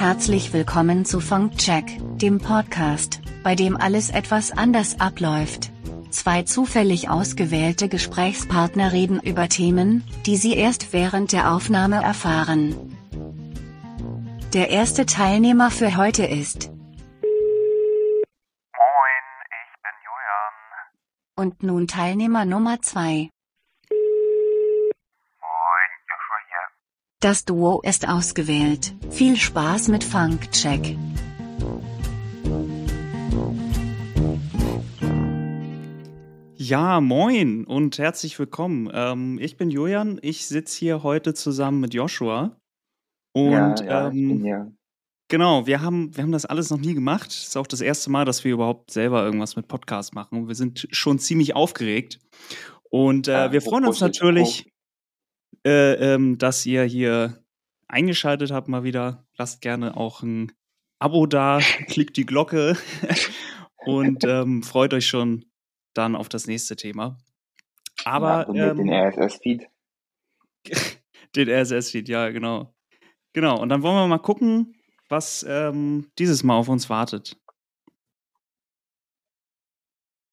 Herzlich 0.00 0.54
willkommen 0.54 1.04
zu 1.04 1.20
Funkcheck, 1.20 1.84
dem 2.16 2.38
Podcast, 2.38 3.20
bei 3.42 3.54
dem 3.54 3.76
alles 3.76 4.08
etwas 4.08 4.50
anders 4.50 4.98
abläuft. 4.98 5.70
Zwei 6.08 6.42
zufällig 6.42 7.10
ausgewählte 7.10 7.90
Gesprächspartner 7.90 8.92
reden 8.92 9.20
über 9.20 9.50
Themen, 9.50 10.02
die 10.24 10.36
sie 10.36 10.54
erst 10.56 10.94
während 10.94 11.32
der 11.32 11.52
Aufnahme 11.52 12.02
erfahren. 12.02 12.96
Der 14.54 14.70
erste 14.70 15.04
Teilnehmer 15.04 15.70
für 15.70 15.98
heute 15.98 16.24
ist. 16.24 16.70
Moin, 16.70 16.86
ich 19.44 19.82
bin 19.82 19.96
Julian. 20.06 20.54
Und 21.36 21.62
nun 21.62 21.86
Teilnehmer 21.88 22.46
Nummer 22.46 22.80
zwei. 22.80 23.28
Moin, 25.40 25.90
Joshua 26.08 26.38
hier. 26.48 26.64
Das 27.20 27.44
Duo 27.44 27.82
ist 27.82 28.08
ausgewählt. 28.08 28.94
Viel 29.10 29.36
Spaß 29.36 29.88
mit 29.88 30.04
Funkcheck. 30.04 30.96
Ja, 36.56 37.02
moin 37.02 37.66
und 37.66 37.98
herzlich 37.98 38.38
willkommen. 38.38 38.90
Ähm, 38.94 39.38
ich 39.38 39.58
bin 39.58 39.70
Julian, 39.70 40.18
ich 40.22 40.46
sitze 40.46 40.78
hier 40.78 41.02
heute 41.02 41.34
zusammen 41.34 41.80
mit 41.80 41.92
Joshua. 41.92 42.56
Und 43.32 43.52
ja, 43.52 43.84
ja, 43.84 44.06
ich 44.08 44.14
bin 44.14 44.30
ähm, 44.30 44.42
hier. 44.42 44.72
genau, 45.28 45.66
wir 45.66 45.82
haben, 45.82 46.16
wir 46.16 46.22
haben 46.22 46.32
das 46.32 46.46
alles 46.46 46.70
noch 46.70 46.78
nie 46.78 46.94
gemacht. 46.94 47.28
Es 47.32 47.48
ist 47.48 47.56
auch 47.58 47.66
das 47.66 47.82
erste 47.82 48.10
Mal, 48.10 48.24
dass 48.24 48.44
wir 48.44 48.52
überhaupt 48.54 48.90
selber 48.92 49.22
irgendwas 49.22 49.56
mit 49.56 49.68
Podcast 49.68 50.14
machen. 50.14 50.48
Wir 50.48 50.54
sind 50.54 50.88
schon 50.90 51.18
ziemlich 51.18 51.54
aufgeregt. 51.54 52.18
Und 52.88 53.28
äh, 53.28 53.32
Ja, 53.32 53.52
wir 53.52 53.60
freuen 53.60 53.84
uns 53.84 54.00
natürlich, 54.00 54.69
äh, 55.64 56.14
ähm, 56.14 56.38
dass 56.38 56.64
ihr 56.66 56.84
hier 56.84 57.42
eingeschaltet 57.88 58.50
habt 58.50 58.68
mal 58.68 58.84
wieder. 58.84 59.26
Lasst 59.36 59.60
gerne 59.60 59.96
auch 59.96 60.22
ein 60.22 60.52
Abo 60.98 61.26
da, 61.26 61.60
klickt 61.88 62.16
die 62.16 62.26
Glocke 62.26 62.76
und 63.76 64.24
ähm, 64.24 64.62
freut 64.62 64.94
euch 64.94 65.06
schon 65.06 65.44
dann 65.94 66.14
auf 66.16 66.28
das 66.28 66.46
nächste 66.46 66.76
Thema. 66.76 67.18
Ja, 68.04 68.12
Aber 68.12 68.44
den 68.52 68.88
ähm, 68.88 68.88
RSS-Feed. 68.88 69.66
den 71.36 71.48
RSS-Feed, 71.48 72.08
ja, 72.08 72.30
genau. 72.30 72.74
Genau, 73.32 73.60
und 73.60 73.68
dann 73.68 73.82
wollen 73.82 73.96
wir 73.96 74.06
mal 74.06 74.18
gucken, 74.18 74.74
was 75.08 75.44
ähm, 75.48 76.10
dieses 76.18 76.42
Mal 76.42 76.54
auf 76.54 76.68
uns 76.68 76.88
wartet. 76.90 77.36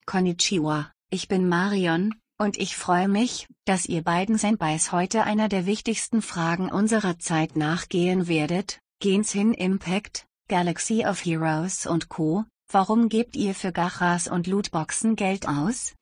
Konnichiwa, 0.06 0.91
ich 1.09 1.28
bin 1.28 1.50
Marion, 1.50 2.16
und 2.38 2.57
ich 2.57 2.75
freue 2.75 3.07
mich, 3.07 3.47
dass 3.66 3.85
ihr 3.85 4.03
beiden 4.03 4.38
Senpais 4.38 4.91
heute 4.91 5.23
einer 5.23 5.49
der 5.49 5.66
wichtigsten 5.66 6.21
Fragen 6.21 6.71
unserer 6.71 7.19
Zeit 7.19 7.55
nachgehen 7.55 8.27
werdet. 8.27 8.79
Genshin 8.99 9.53
Impact, 9.53 10.27
Galaxy 10.47 11.05
of 11.05 11.23
Heroes 11.23 11.85
und 11.85 12.09
Co. 12.09 12.45
Warum 12.69 13.09
gebt 13.09 13.35
ihr 13.35 13.55
für 13.55 13.71
Gachas 13.71 14.27
und 14.27 14.47
Lootboxen 14.47 15.16
Geld 15.16 15.47
aus? 15.47 15.95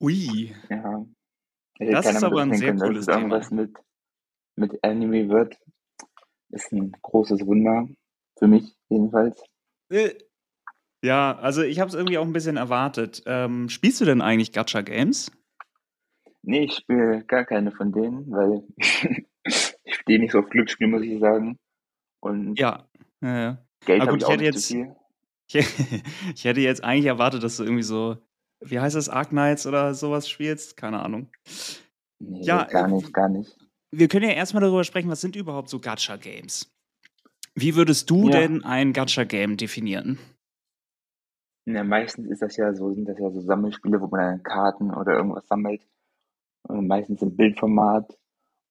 Ui, 0.00 0.54
Ja. 0.68 1.04
Das 1.78 2.06
ist 2.06 2.22
aber 2.22 2.42
ein 2.42 2.54
sehr 2.54 2.76
cooles 2.76 3.00
es 3.00 3.06
Thema. 3.06 3.18
irgendwas 3.18 3.50
mit, 3.50 3.76
mit 4.54 4.84
Anime 4.84 5.28
wird. 5.28 5.58
Ist 6.50 6.70
ein 6.72 6.92
großes 7.02 7.44
Wunder. 7.46 7.88
Für 8.38 8.46
mich 8.46 8.76
jedenfalls. 8.88 9.42
Ja, 11.04 11.36
also 11.36 11.60
ich 11.62 11.80
habe 11.80 11.88
es 11.90 11.94
irgendwie 11.94 12.16
auch 12.16 12.24
ein 12.24 12.32
bisschen 12.32 12.56
erwartet. 12.56 13.22
Ähm, 13.26 13.68
spielst 13.68 14.00
du 14.00 14.06
denn 14.06 14.22
eigentlich 14.22 14.52
Gacha-Games? 14.52 15.30
Nee, 16.42 16.64
ich 16.64 16.76
spiele 16.76 17.22
gar 17.26 17.44
keine 17.44 17.72
von 17.72 17.92
denen, 17.92 18.30
weil 18.30 18.62
ich 19.44 19.94
stehe 19.96 20.18
nicht 20.18 20.32
so 20.32 20.38
auf 20.38 20.48
Glücksspiel, 20.48 20.86
muss 20.86 21.02
ich 21.02 21.20
sagen. 21.20 21.58
Und 22.20 22.58
Ja. 22.58 22.88
ja, 23.20 23.38
ja. 23.38 23.66
Geld 23.84 24.00
Aber 24.00 24.12
habe 24.12 24.18
gut, 24.18 24.22
ich 24.22 24.26
auch 24.26 24.32
hätte 24.32 24.44
jetzt, 24.44 24.66
viel. 24.66 24.94
ich, 26.34 26.44
hätte 26.44 26.60
jetzt 26.62 26.82
eigentlich 26.82 27.04
erwartet, 27.06 27.42
dass 27.42 27.58
du 27.58 27.64
irgendwie 27.64 27.82
so, 27.82 28.16
wie 28.60 28.80
heißt 28.80 28.96
das, 28.96 29.10
Arknights 29.10 29.66
oder 29.66 29.92
sowas 29.94 30.26
spielst? 30.26 30.78
Keine 30.78 31.00
Ahnung. 31.02 31.30
Nee, 32.18 32.44
Ja, 32.44 32.64
gar 32.64 32.88
äh, 32.88 32.92
nicht, 32.92 33.12
gar 33.12 33.28
nicht. 33.28 33.54
wir 33.90 34.08
können 34.08 34.24
ja 34.26 34.34
erstmal 34.34 34.62
darüber 34.62 34.84
sprechen, 34.84 35.10
was 35.10 35.20
sind 35.20 35.36
überhaupt 35.36 35.68
so 35.68 35.80
Gacha-Games? 35.80 36.74
Wie 37.54 37.76
würdest 37.76 38.08
du 38.08 38.30
Ja. 38.30 38.40
denn 38.40 38.64
ein 38.64 38.94
Gacha-Game 38.94 39.58
definieren? 39.58 40.18
Ja, 41.66 41.82
meistens 41.82 42.26
ist 42.28 42.42
das 42.42 42.56
ja 42.56 42.74
so, 42.74 42.92
sind 42.92 43.08
das 43.08 43.18
ja 43.18 43.30
so 43.30 43.40
Sammelspiele, 43.40 44.00
wo 44.00 44.06
man 44.08 44.20
dann 44.20 44.42
Karten 44.42 44.92
oder 44.92 45.14
irgendwas 45.14 45.46
sammelt. 45.46 45.86
Und 46.62 46.86
meistens 46.88 47.22
im 47.22 47.36
Bildformat. 47.36 48.18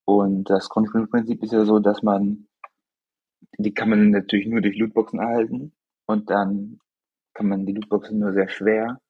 Und 0.05 0.49
das 0.49 0.69
Grundspielprinzip 0.69 1.41
ist 1.43 1.53
ja 1.53 1.65
so, 1.65 1.79
dass 1.79 2.03
man, 2.03 2.47
die 3.57 3.73
kann 3.73 3.89
man 3.89 4.11
natürlich 4.11 4.47
nur 4.47 4.61
durch 4.61 4.77
Lootboxen 4.77 5.19
erhalten. 5.19 5.73
Und 6.05 6.29
dann 6.29 6.79
kann 7.33 7.47
man 7.47 7.65
die 7.65 7.73
Lootboxen 7.73 8.19
nur 8.19 8.33
sehr 8.33 8.49
schwer 8.49 9.01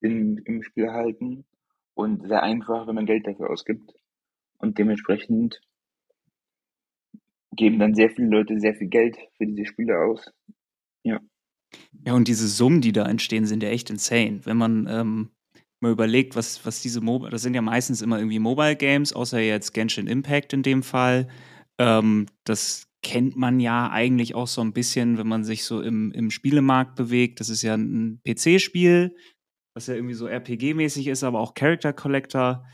im, 0.00 0.38
im 0.38 0.62
Spiel 0.62 0.84
erhalten. 0.84 1.44
Und 1.94 2.26
sehr 2.28 2.42
einfach, 2.42 2.86
wenn 2.86 2.94
man 2.94 3.06
Geld 3.06 3.26
dafür 3.26 3.50
ausgibt. 3.50 3.94
Und 4.58 4.78
dementsprechend 4.78 5.60
geben 7.52 7.78
dann 7.78 7.94
sehr 7.94 8.10
viele 8.10 8.28
Leute 8.28 8.58
sehr 8.58 8.74
viel 8.74 8.88
Geld 8.88 9.18
für 9.36 9.46
diese 9.46 9.66
Spiele 9.66 9.98
aus. 9.98 10.32
Ja. 11.02 11.20
Ja, 12.04 12.14
und 12.14 12.28
diese 12.28 12.48
Summen, 12.48 12.80
die 12.80 12.92
da 12.92 13.06
entstehen, 13.06 13.46
sind 13.46 13.62
ja 13.62 13.68
echt 13.68 13.90
insane. 13.90 14.40
Wenn 14.44 14.56
man 14.56 14.86
ähm, 14.88 15.30
mal 15.80 15.92
überlegt, 15.92 16.36
was, 16.36 16.64
was 16.64 16.80
diese 16.80 17.00
Mobile, 17.00 17.30
das 17.30 17.42
sind 17.42 17.54
ja 17.54 17.62
meistens 17.62 18.02
immer 18.02 18.18
irgendwie 18.18 18.38
Mobile 18.38 18.76
Games, 18.76 19.12
außer 19.12 19.40
jetzt 19.40 19.74
Genshin 19.74 20.06
Impact 20.06 20.52
in 20.52 20.62
dem 20.62 20.82
Fall. 20.82 21.28
Ähm, 21.78 22.26
das 22.44 22.86
kennt 23.02 23.36
man 23.36 23.60
ja 23.60 23.90
eigentlich 23.90 24.34
auch 24.34 24.48
so 24.48 24.60
ein 24.62 24.72
bisschen, 24.72 25.18
wenn 25.18 25.28
man 25.28 25.44
sich 25.44 25.64
so 25.64 25.80
im, 25.80 26.12
im 26.12 26.30
Spielemarkt 26.30 26.96
bewegt. 26.96 27.40
Das 27.40 27.48
ist 27.48 27.62
ja 27.62 27.74
ein 27.74 28.20
PC-Spiel, 28.26 29.14
was 29.74 29.86
ja 29.86 29.94
irgendwie 29.94 30.14
so 30.14 30.26
RPG-mäßig 30.26 31.08
ist, 31.08 31.22
aber 31.22 31.40
auch 31.40 31.54
Character 31.54 31.92
Collector 31.92 32.64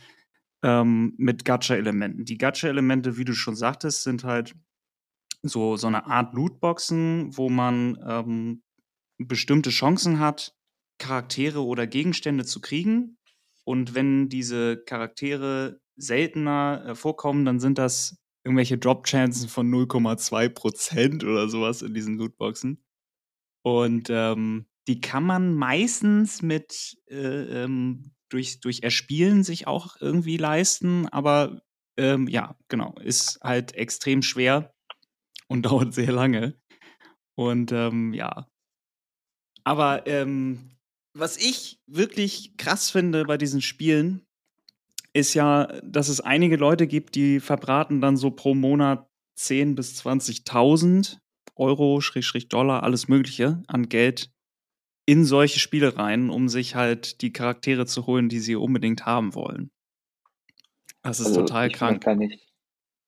ähm, 0.63 1.15
mit 1.19 1.45
Gacha-Elementen. 1.45 2.25
Die 2.25 2.39
Gacha-Elemente, 2.39 3.19
wie 3.19 3.25
du 3.25 3.35
schon 3.35 3.57
sagtest, 3.57 4.05
sind 4.05 4.25
halt 4.25 4.55
so, 5.43 5.77
so 5.77 5.89
eine 5.89 6.07
Art 6.07 6.35
Lootboxen, 6.35 7.37
wo 7.37 7.49
man 7.49 7.99
ähm, 8.07 8.63
bestimmte 9.19 9.71
Chancen 9.71 10.19
hat, 10.19 10.55
Charaktere 10.99 11.65
oder 11.65 11.87
Gegenstände 11.87 12.45
zu 12.45 12.61
kriegen. 12.61 13.19
Und 13.65 13.95
wenn 13.95 14.29
diese 14.29 14.83
Charaktere 14.85 15.81
seltener 15.97 16.85
äh, 16.87 16.95
vorkommen, 16.95 17.45
dann 17.45 17.61
sind 17.61 17.79
das 17.79 18.17
irgendwelche 18.45 18.79
Drop-Chancen 18.79 19.49
von 19.49 19.71
0,2% 19.71 21.23
oder 21.25 21.49
sowas 21.49 21.83
in 21.83 21.95
diesen 21.95 22.19
Lootboxen. 22.19 22.85
Und 23.65 24.09
ähm, 24.11 24.67
die 24.89 25.01
kann 25.01 25.25
man 25.25 25.55
meistens 25.55 26.43
mit 26.43 26.97
äh, 27.09 27.65
ähm, 27.65 28.13
durch, 28.29 28.61
durch 28.61 28.83
Erspielen 28.83 29.45
sich 29.45 29.67
auch 29.67 29.97
irgendwie 30.01 30.37
leisten, 30.37 31.07
aber 31.09 31.63
ähm, 31.97 32.27
ja, 32.27 32.57
genau, 32.69 32.95
ist 33.01 33.39
halt 33.43 33.75
extrem 33.75 34.23
schwer 34.23 34.75
und 35.49 35.63
dauert 35.67 35.95
sehr 35.95 36.13
lange. 36.13 36.59
Und 37.35 37.73
ähm, 37.73 38.13
ja. 38.13 38.49
Aber 39.65 40.07
ähm, 40.07 40.71
was 41.15 41.37
ich 41.37 41.81
wirklich 41.87 42.57
krass 42.57 42.91
finde 42.91 43.25
bei 43.25 43.37
diesen 43.39 43.61
Spielen, 43.61 44.27
ist 45.13 45.35
ja, 45.35 45.67
dass 45.83 46.09
es 46.09 46.21
einige 46.21 46.57
Leute 46.57 46.87
gibt, 46.87 47.15
die 47.15 47.41
verbraten 47.41 48.01
dann 48.01 48.17
so 48.17 48.31
pro 48.31 48.55
Monat 48.55 49.07
10.000 49.39 49.75
bis 49.75 50.01
20.000 50.01 51.19
Euro, 51.55 52.01
Schrägstrich 52.01 52.49
Dollar, 52.49 52.83
alles 52.83 53.09
Mögliche 53.09 53.63
an 53.67 53.89
Geld 53.89 54.31
in 55.05 55.25
solche 55.25 55.59
Spiele 55.59 55.97
rein, 55.99 56.31
um 56.31 56.49
sich 56.49 56.75
halt 56.75 57.21
die 57.23 57.33
Charaktere 57.33 57.87
zu 57.87 58.07
holen, 58.07 58.29
die 58.29 58.39
sie 58.39 58.57
unbedingt 58.57 59.05
haben 59.05 59.35
wollen. 59.35 59.71
Das 61.03 61.21
ist 61.21 61.27
Also 61.27 61.41
total 61.43 61.67
ich 61.67 61.75
krank. 61.75 62.05
gar 62.05 62.15
nicht, 62.15 62.49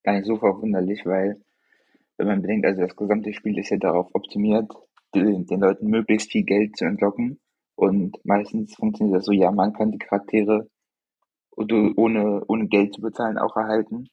gar 0.02 0.14
nicht 0.14 0.26
so 0.26 0.36
verwunderlich, 0.36 1.06
weil 1.06 1.40
wenn 2.16 2.26
man 2.26 2.42
bedenkt, 2.42 2.66
also 2.66 2.82
das 2.82 2.96
gesamte 2.96 3.32
Spiel 3.32 3.58
ist 3.58 3.70
ja 3.70 3.76
darauf 3.76 4.14
optimiert, 4.14 4.70
den, 5.14 5.46
den 5.46 5.60
Leuten 5.60 5.88
möglichst 5.88 6.32
viel 6.32 6.44
Geld 6.44 6.76
zu 6.76 6.84
entlocken. 6.84 7.40
Und 7.76 8.18
meistens 8.24 8.74
funktioniert 8.74 9.18
das 9.18 9.24
so, 9.24 9.32
ja, 9.32 9.50
man 9.50 9.72
kann 9.72 9.90
die 9.90 9.98
Charaktere 9.98 10.68
ohne, 11.56 12.44
ohne 12.46 12.68
Geld 12.68 12.94
zu 12.94 13.00
bezahlen 13.00 13.38
auch 13.38 13.56
erhalten, 13.56 14.08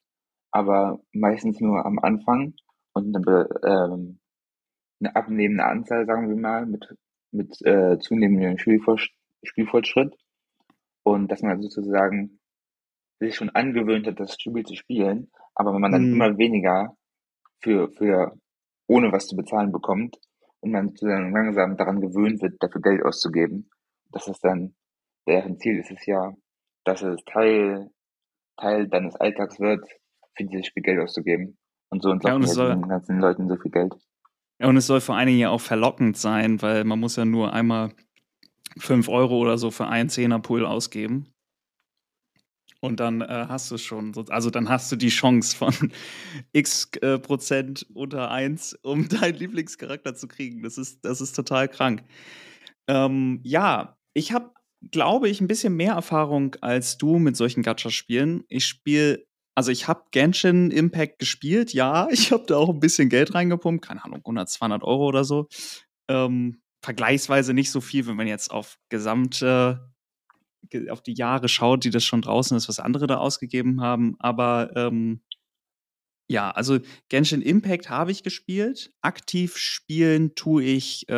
aber 0.52 1.00
meistens 1.12 1.60
nur 1.60 1.86
am 1.86 2.00
Anfang 2.00 2.54
und 2.94 3.16
eine, 3.16 3.48
ähm, 3.64 4.20
eine 5.00 5.16
abnehmende 5.16 5.66
Anzahl, 5.66 6.06
sagen 6.06 6.30
wir 6.30 6.36
mal, 6.36 6.66
mit, 6.66 6.96
mit 7.32 7.62
äh, 7.66 7.98
zunehmendem 8.00 8.58
Spielfortsch 8.58 9.12
Spielfortschritt. 9.44 10.16
Und 11.04 11.32
dass 11.32 11.42
man 11.42 11.60
sozusagen 11.64 12.40
sich 13.20 13.36
schon 13.36 13.50
angewöhnt 13.50 14.06
hat, 14.06 14.20
das 14.20 14.36
Spiel 14.40 14.64
zu 14.64 14.76
spielen, 14.76 15.32
aber 15.56 15.74
wenn 15.74 15.82
man 15.82 15.92
dann 15.92 16.04
Hm. 16.04 16.14
immer 16.14 16.38
weniger 16.38 16.96
für, 17.60 17.90
für 17.92 18.38
ohne 18.88 19.12
was 19.12 19.28
zu 19.28 19.36
bezahlen 19.36 19.72
bekommt 19.72 20.20
und 20.62 20.72
man 20.72 20.90
sozusagen 20.90 21.32
langsam 21.34 21.78
daran 21.78 22.02
gewöhnt 22.02 22.42
wird, 22.42 22.56
dafür 22.60 22.82
Geld 22.82 23.04
auszugeben, 23.04 23.70
dass 24.12 24.28
es 24.28 24.40
dann, 24.40 24.76
deren 25.28 25.58
Ziel 25.60 25.80
ist 25.80 25.92
es 25.92 26.06
ja, 26.06 26.34
dass 26.86 27.02
es 27.02 27.20
Teil, 27.26 27.90
Teil 28.58 28.88
deines 28.88 29.16
Alltags 29.16 29.60
wird, 29.60 29.86
für 30.36 30.46
dieses 30.46 30.68
Spiel 30.68 30.84
Geld 30.84 31.00
auszugeben. 31.00 31.58
Und 31.90 32.02
so 32.02 32.10
Ja, 32.10 32.14
entlocken 32.14 32.36
und 32.38 32.44
es 32.44 32.54
soll, 32.54 32.70
den 32.70 32.88
ganzen 32.88 33.20
Leuten 33.20 33.48
so 33.50 33.58
viel 33.58 33.72
Geld. 33.72 33.94
ja, 34.60 34.68
und 34.68 34.78
es 34.78 34.88
soll 34.88 35.02
vor 35.02 35.16
allen 35.16 35.28
Dingen 35.28 35.40
ja 35.40 35.50
auch 35.50 35.62
verlockend 35.62 36.16
sein, 36.18 36.62
weil 36.62 36.84
man 36.86 37.00
muss 37.00 37.18
ja 37.18 37.26
nur 37.26 37.54
einmal 37.54 37.92
5 38.78 39.10
Euro 39.10 39.38
oder 39.40 39.58
so 39.58 39.72
für 39.72 39.88
einen 39.88 40.10
Zehner-Pool 40.10 40.66
ausgeben. 40.66 41.34
Und 42.84 43.00
dann 43.00 43.22
äh, 43.22 43.46
hast 43.48 43.70
du 43.70 43.78
schon, 43.78 44.14
so- 44.14 44.26
also 44.30 44.50
dann 44.50 44.68
hast 44.68 44.92
du 44.92 44.96
die 44.96 45.10
Chance 45.10 45.56
von 45.56 45.74
x 46.52 46.90
äh, 47.02 47.20
Prozent 47.20 47.86
unter 47.94 48.32
1, 48.32 48.74
um 48.84 49.08
deinen 49.10 49.36
Lieblingscharakter 49.38 50.16
zu 50.16 50.28
kriegen. 50.28 50.64
Das 50.64 50.78
ist, 50.78 51.06
das 51.06 51.22
ist 51.22 51.34
total 51.36 51.68
krank. 51.70 52.04
Ähm, 52.88 53.40
ja, 53.44 53.98
ich 54.14 54.32
habe, 54.34 54.52
glaube 54.92 55.30
ich, 55.30 55.42
ein 55.42 55.48
bisschen 55.48 55.76
mehr 55.76 55.94
Erfahrung 55.94 56.56
als 56.62 56.98
du 56.98 57.20
mit 57.20 57.38
solchen 57.38 57.64
Gacha-Spielen. 57.64 58.44
Ich 58.50 58.66
spiele, 58.66 59.26
also 59.56 59.72
ich 59.72 59.88
habe 59.88 60.04
Genshin 60.12 60.72
Impact 60.72 61.20
gespielt, 61.20 61.74
ja. 61.74 62.08
Ich 62.12 62.32
habe 62.32 62.46
da 62.48 62.58
auch 62.58 62.70
ein 62.70 62.80
bisschen 62.80 63.10
Geld 63.10 63.34
reingepumpt, 63.34 63.86
keine 63.86 64.04
Ahnung, 64.04 64.22
100, 64.26 64.50
200 64.50 64.84
Euro 64.84 65.06
oder 65.08 65.24
so. 65.24 65.48
Ähm, 66.10 66.62
vergleichsweise 66.84 67.54
nicht 67.54 67.72
so 67.72 67.82
viel, 67.82 68.08
wenn 68.08 68.16
man 68.18 68.28
jetzt 68.28 68.52
auf 68.52 68.78
Gesamt, 68.90 69.42
äh, 69.42 69.76
auf 70.90 71.02
die 71.02 71.14
Jahre 71.14 71.48
schaut, 71.50 71.84
die 71.84 71.90
das 71.90 72.04
schon 72.04 72.22
draußen 72.22 72.56
ist, 72.56 72.70
was 72.70 72.80
andere 72.80 73.08
da 73.08 73.18
ausgegeben 73.18 73.82
haben. 73.82 74.16
Aber 74.20 74.72
ähm, 74.76 75.22
ja, 76.30 76.50
also 76.52 76.80
Genshin 77.10 77.42
Impact 77.42 77.90
habe 77.90 78.12
ich 78.12 78.24
gespielt. 78.24 78.94
Aktiv 79.02 79.58
spielen 79.58 80.34
tue 80.36 80.64
ich, 80.64 81.10
äh, 81.10 81.14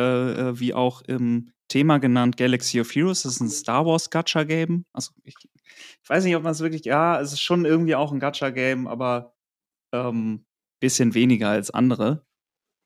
äh, 0.48 0.58
wie 0.58 0.74
auch 0.74 1.02
im 1.02 1.52
Thema 1.68 1.98
genannt, 1.98 2.36
Galaxy 2.36 2.80
of 2.80 2.92
Heroes. 2.94 3.22
Das 3.22 3.34
ist 3.34 3.40
ein 3.40 3.48
Star 3.48 3.86
Wars 3.86 4.10
Gacha-Game. 4.10 4.84
Also 4.92 5.12
ich, 5.22 5.36
ich 6.02 6.08
weiß 6.08 6.24
nicht, 6.24 6.36
ob 6.36 6.42
man 6.42 6.52
es 6.52 6.60
wirklich, 6.60 6.84
ja, 6.84 7.20
es 7.20 7.32
ist 7.32 7.40
schon 7.40 7.64
irgendwie 7.64 7.94
auch 7.94 8.12
ein 8.12 8.20
Gacha-Game, 8.20 8.88
aber 8.88 9.34
ähm, 9.92 10.44
bisschen 10.80 11.14
weniger 11.14 11.50
als 11.50 11.70
andere. 11.70 12.26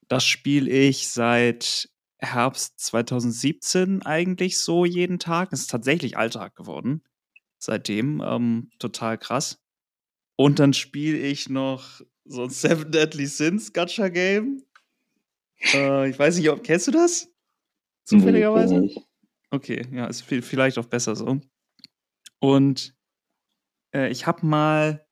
Das 0.09 0.25
spiele 0.25 0.71
ich 0.71 1.09
seit 1.09 1.91
Herbst 2.21 2.79
2017 2.81 4.03
eigentlich 4.03 4.59
so 4.59 4.85
jeden 4.85 5.19
Tag. 5.19 5.53
Es 5.53 5.61
ist 5.61 5.71
tatsächlich 5.71 6.17
Alltag 6.17 6.57
geworden. 6.57 7.03
Seitdem. 7.59 8.21
Ähm, 8.25 8.71
total 8.79 9.19
krass. 9.19 9.61
Und 10.37 10.59
dann 10.59 10.73
spiele 10.73 11.19
ich 11.19 11.49
noch 11.49 12.01
so 12.25 12.45
ein 12.45 12.51
Seven 12.51 12.91
Deadly 12.93 13.27
Sins 13.27 13.73
Gacha 13.73 14.09
Game. 14.09 14.63
Äh, 15.75 16.11
ich 16.11 16.19
weiß 16.19 16.37
nicht, 16.37 16.49
ob 16.51 16.63
kennst 16.63 16.87
du 16.89 16.93
das? 16.93 17.25
Nee, 17.27 17.33
Zufälligerweise? 18.05 18.81
nicht. 18.81 18.99
Okay, 19.51 19.87
ja, 19.93 20.07
ist 20.07 20.25
vi- 20.31 20.43
vielleicht 20.43 20.79
auch 20.79 20.87
besser 20.87 21.17
so. 21.17 21.41
Und 22.41 22.95
äh, 23.95 24.11
ich 24.11 24.27
habe 24.27 24.47
mal, 24.47 25.07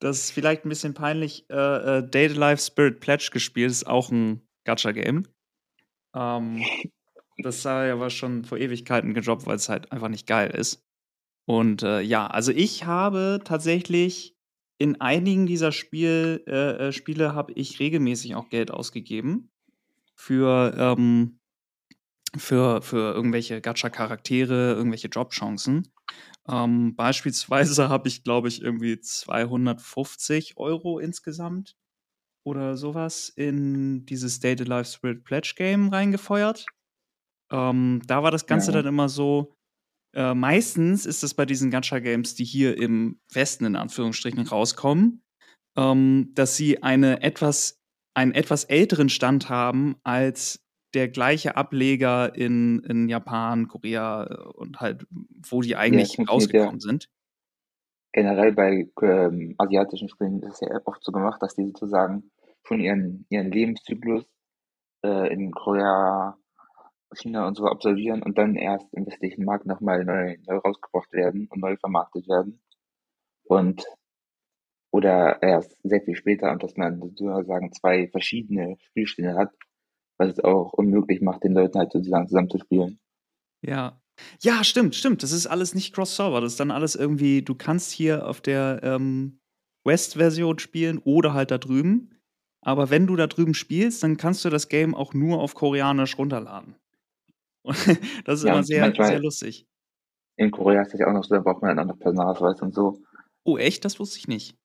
das 0.00 0.18
ist 0.20 0.30
vielleicht 0.30 0.64
ein 0.64 0.68
bisschen 0.68 0.94
peinlich, 0.94 1.48
äh, 1.50 1.98
äh, 1.98 2.08
Date 2.08 2.36
Life 2.36 2.62
Spirit 2.62 3.00
Pledge 3.00 3.30
gespielt. 3.32 3.70
Das 3.70 3.78
ist 3.78 3.86
auch 3.86 4.10
ein 4.10 4.46
Gacha-Game. 4.64 5.26
Ähm, 6.14 6.64
das 7.38 7.62
sei 7.62 7.92
aber 7.92 8.10
schon 8.10 8.44
vor 8.44 8.58
Ewigkeiten 8.58 9.14
gedroppt, 9.14 9.46
weil 9.46 9.56
es 9.56 9.68
halt 9.68 9.92
einfach 9.92 10.08
nicht 10.08 10.26
geil 10.26 10.50
ist. 10.50 10.84
Und 11.46 11.82
äh, 11.82 12.00
ja, 12.00 12.26
also 12.26 12.52
ich 12.52 12.84
habe 12.84 13.40
tatsächlich 13.44 14.36
in 14.78 15.00
einigen 15.00 15.46
dieser 15.46 15.72
Spiel, 15.72 16.44
äh, 16.46 16.88
äh, 16.88 16.92
Spiele 16.92 17.34
habe 17.34 17.52
ich 17.52 17.80
regelmäßig 17.80 18.34
auch 18.34 18.48
Geld 18.48 18.70
ausgegeben 18.70 19.50
für, 20.14 20.74
ähm, 20.76 21.40
für, 22.36 22.82
für 22.82 23.14
irgendwelche 23.14 23.60
Gacha-Charaktere, 23.60 24.74
irgendwelche 24.74 25.08
Jobchancen. 25.08 25.88
Ähm, 26.48 26.94
beispielsweise 26.96 27.88
habe 27.88 28.08
ich, 28.08 28.24
glaube 28.24 28.48
ich, 28.48 28.62
irgendwie 28.62 29.00
250 29.00 30.58
Euro 30.58 30.98
insgesamt 30.98 31.76
oder 32.44 32.76
sowas 32.76 33.28
in 33.28 34.06
dieses 34.06 34.40
Data 34.40 34.64
Life 34.64 34.92
Spirit 34.92 35.24
Pledge 35.24 35.54
Game 35.56 35.88
reingefeuert. 35.88 36.66
Ähm, 37.50 38.02
da 38.06 38.22
war 38.22 38.30
das 38.30 38.46
Ganze 38.46 38.70
Ja. 38.70 38.78
dann 38.78 38.86
immer 38.86 39.08
so, 39.08 39.54
äh, 40.14 40.34
meistens 40.34 41.06
ist 41.06 41.22
es 41.22 41.34
bei 41.34 41.46
diesen 41.46 41.70
Gacha-Games, 41.70 42.34
die 42.34 42.44
hier 42.44 42.78
im 42.78 43.20
Westen 43.32 43.64
in 43.64 43.76
Anführungsstrichen 43.76 44.46
rauskommen, 44.46 45.22
ähm, 45.76 46.32
dass 46.34 46.56
sie 46.56 46.82
eine 46.82 47.22
etwas, 47.22 47.78
einen 48.14 48.32
etwas 48.32 48.64
älteren 48.64 49.08
Stand 49.08 49.48
haben 49.48 49.96
als 50.02 50.60
der 50.94 51.08
gleiche 51.08 51.56
Ableger 51.56 52.34
in, 52.34 52.80
in 52.80 53.08
Japan, 53.08 53.68
Korea 53.68 54.24
äh, 54.24 54.34
und 54.54 54.80
halt, 54.80 55.06
wo 55.48 55.60
die 55.60 55.76
eigentlich 55.76 56.16
ja. 56.16 56.24
rausgekommen 56.24 56.80
sind. 56.80 57.08
Generell 58.12 58.52
bei 58.52 58.88
ähm, 59.02 59.54
asiatischen 59.58 60.08
Spielen 60.08 60.42
ist 60.42 60.54
es 60.54 60.60
ja 60.60 60.80
oft 60.84 61.04
so 61.04 61.12
gemacht, 61.12 61.42
dass 61.42 61.54
die 61.54 61.66
sozusagen 61.66 62.30
schon 62.64 62.80
ihren, 62.80 63.26
ihren 63.28 63.50
Lebenszyklus 63.50 64.24
äh, 65.04 65.32
in 65.32 65.52
Korea, 65.52 66.36
China 67.14 67.46
und 67.46 67.56
so 67.56 67.66
absolvieren 67.66 68.22
und 68.22 68.36
dann 68.38 68.54
erst 68.56 68.92
im 68.92 69.06
westlichen 69.06 69.44
Markt 69.44 69.66
nochmal 69.66 70.04
neu, 70.04 70.36
neu 70.46 70.56
rausgebracht 70.56 71.12
werden 71.12 71.48
und 71.50 71.60
neu 71.60 71.76
vermarktet 71.76 72.28
werden. 72.28 72.60
Und 73.44 73.84
oder 74.90 75.42
erst 75.42 75.76
sehr 75.82 76.00
viel 76.00 76.16
später 76.16 76.50
und 76.50 76.62
dass 76.62 76.76
man 76.76 77.00
sozusagen 77.00 77.72
zwei 77.72 78.08
verschiedene 78.08 78.76
Spielstände 78.80 79.36
hat, 79.36 79.52
was 80.16 80.30
es 80.30 80.40
auch 80.40 80.72
unmöglich 80.72 81.20
macht, 81.20 81.44
den 81.44 81.52
Leuten 81.52 81.78
halt 81.78 81.92
sozusagen 81.92 82.26
zusammen 82.26 82.50
zu 82.50 82.58
spielen. 82.58 82.98
Ja. 83.62 84.00
Ja, 84.40 84.64
stimmt, 84.64 84.94
stimmt. 84.94 85.22
Das 85.22 85.32
ist 85.32 85.46
alles 85.46 85.74
nicht 85.74 85.94
Cross-Server. 85.94 86.40
Das 86.40 86.52
ist 86.52 86.60
dann 86.60 86.70
alles 86.70 86.94
irgendwie, 86.94 87.42
du 87.42 87.54
kannst 87.54 87.90
hier 87.92 88.26
auf 88.26 88.40
der 88.40 88.80
ähm, 88.82 89.40
West-Version 89.84 90.58
spielen 90.58 90.98
oder 90.98 91.34
halt 91.34 91.50
da 91.50 91.58
drüben. 91.58 92.14
Aber 92.60 92.90
wenn 92.90 93.06
du 93.06 93.16
da 93.16 93.26
drüben 93.26 93.54
spielst, 93.54 94.02
dann 94.02 94.16
kannst 94.16 94.44
du 94.44 94.50
das 94.50 94.68
Game 94.68 94.94
auch 94.94 95.14
nur 95.14 95.40
auf 95.40 95.54
Koreanisch 95.54 96.18
runterladen. 96.18 96.74
Und 97.62 97.76
das 98.24 98.40
ist 98.40 98.44
Ja, 98.44 98.54
immer 98.54 98.64
sehr, 98.64 98.92
sehr 98.94 99.20
lustig. 99.20 99.66
In 100.36 100.50
Korea 100.50 100.82
ist 100.82 100.92
das 100.92 101.00
ja 101.00 101.08
auch 101.08 101.12
noch 101.12 101.24
so, 101.24 101.34
da 101.34 101.40
braucht 101.40 101.62
man 101.62 101.76
dann 101.76 101.84
auch 101.88 101.94
noch 101.94 101.98
Personalausweis 102.00 102.60
und 102.62 102.74
so. 102.74 103.00
Oh, 103.44 103.58
echt? 103.58 103.84
Das 103.84 103.98
wusste 103.98 104.18
ich 104.18 104.28
nicht. 104.28 104.56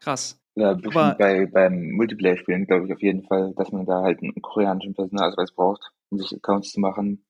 Krass. 0.00 0.40
Ja, 0.56 0.70
Aber- 0.72 1.14
bei, 1.16 1.46
beim 1.46 1.90
Multiplayer-Spielen 1.92 2.66
glaube 2.66 2.86
ich 2.86 2.92
auf 2.92 3.00
jeden 3.02 3.22
Fall, 3.24 3.52
dass 3.56 3.70
man 3.70 3.86
da 3.86 4.02
halt 4.02 4.20
einen 4.22 4.34
koreanischen 4.42 4.94
Personalausweis 4.94 5.52
braucht, 5.52 5.92
um 6.10 6.18
sich 6.18 6.32
Accounts 6.34 6.72
zu 6.72 6.80
machen, 6.80 7.24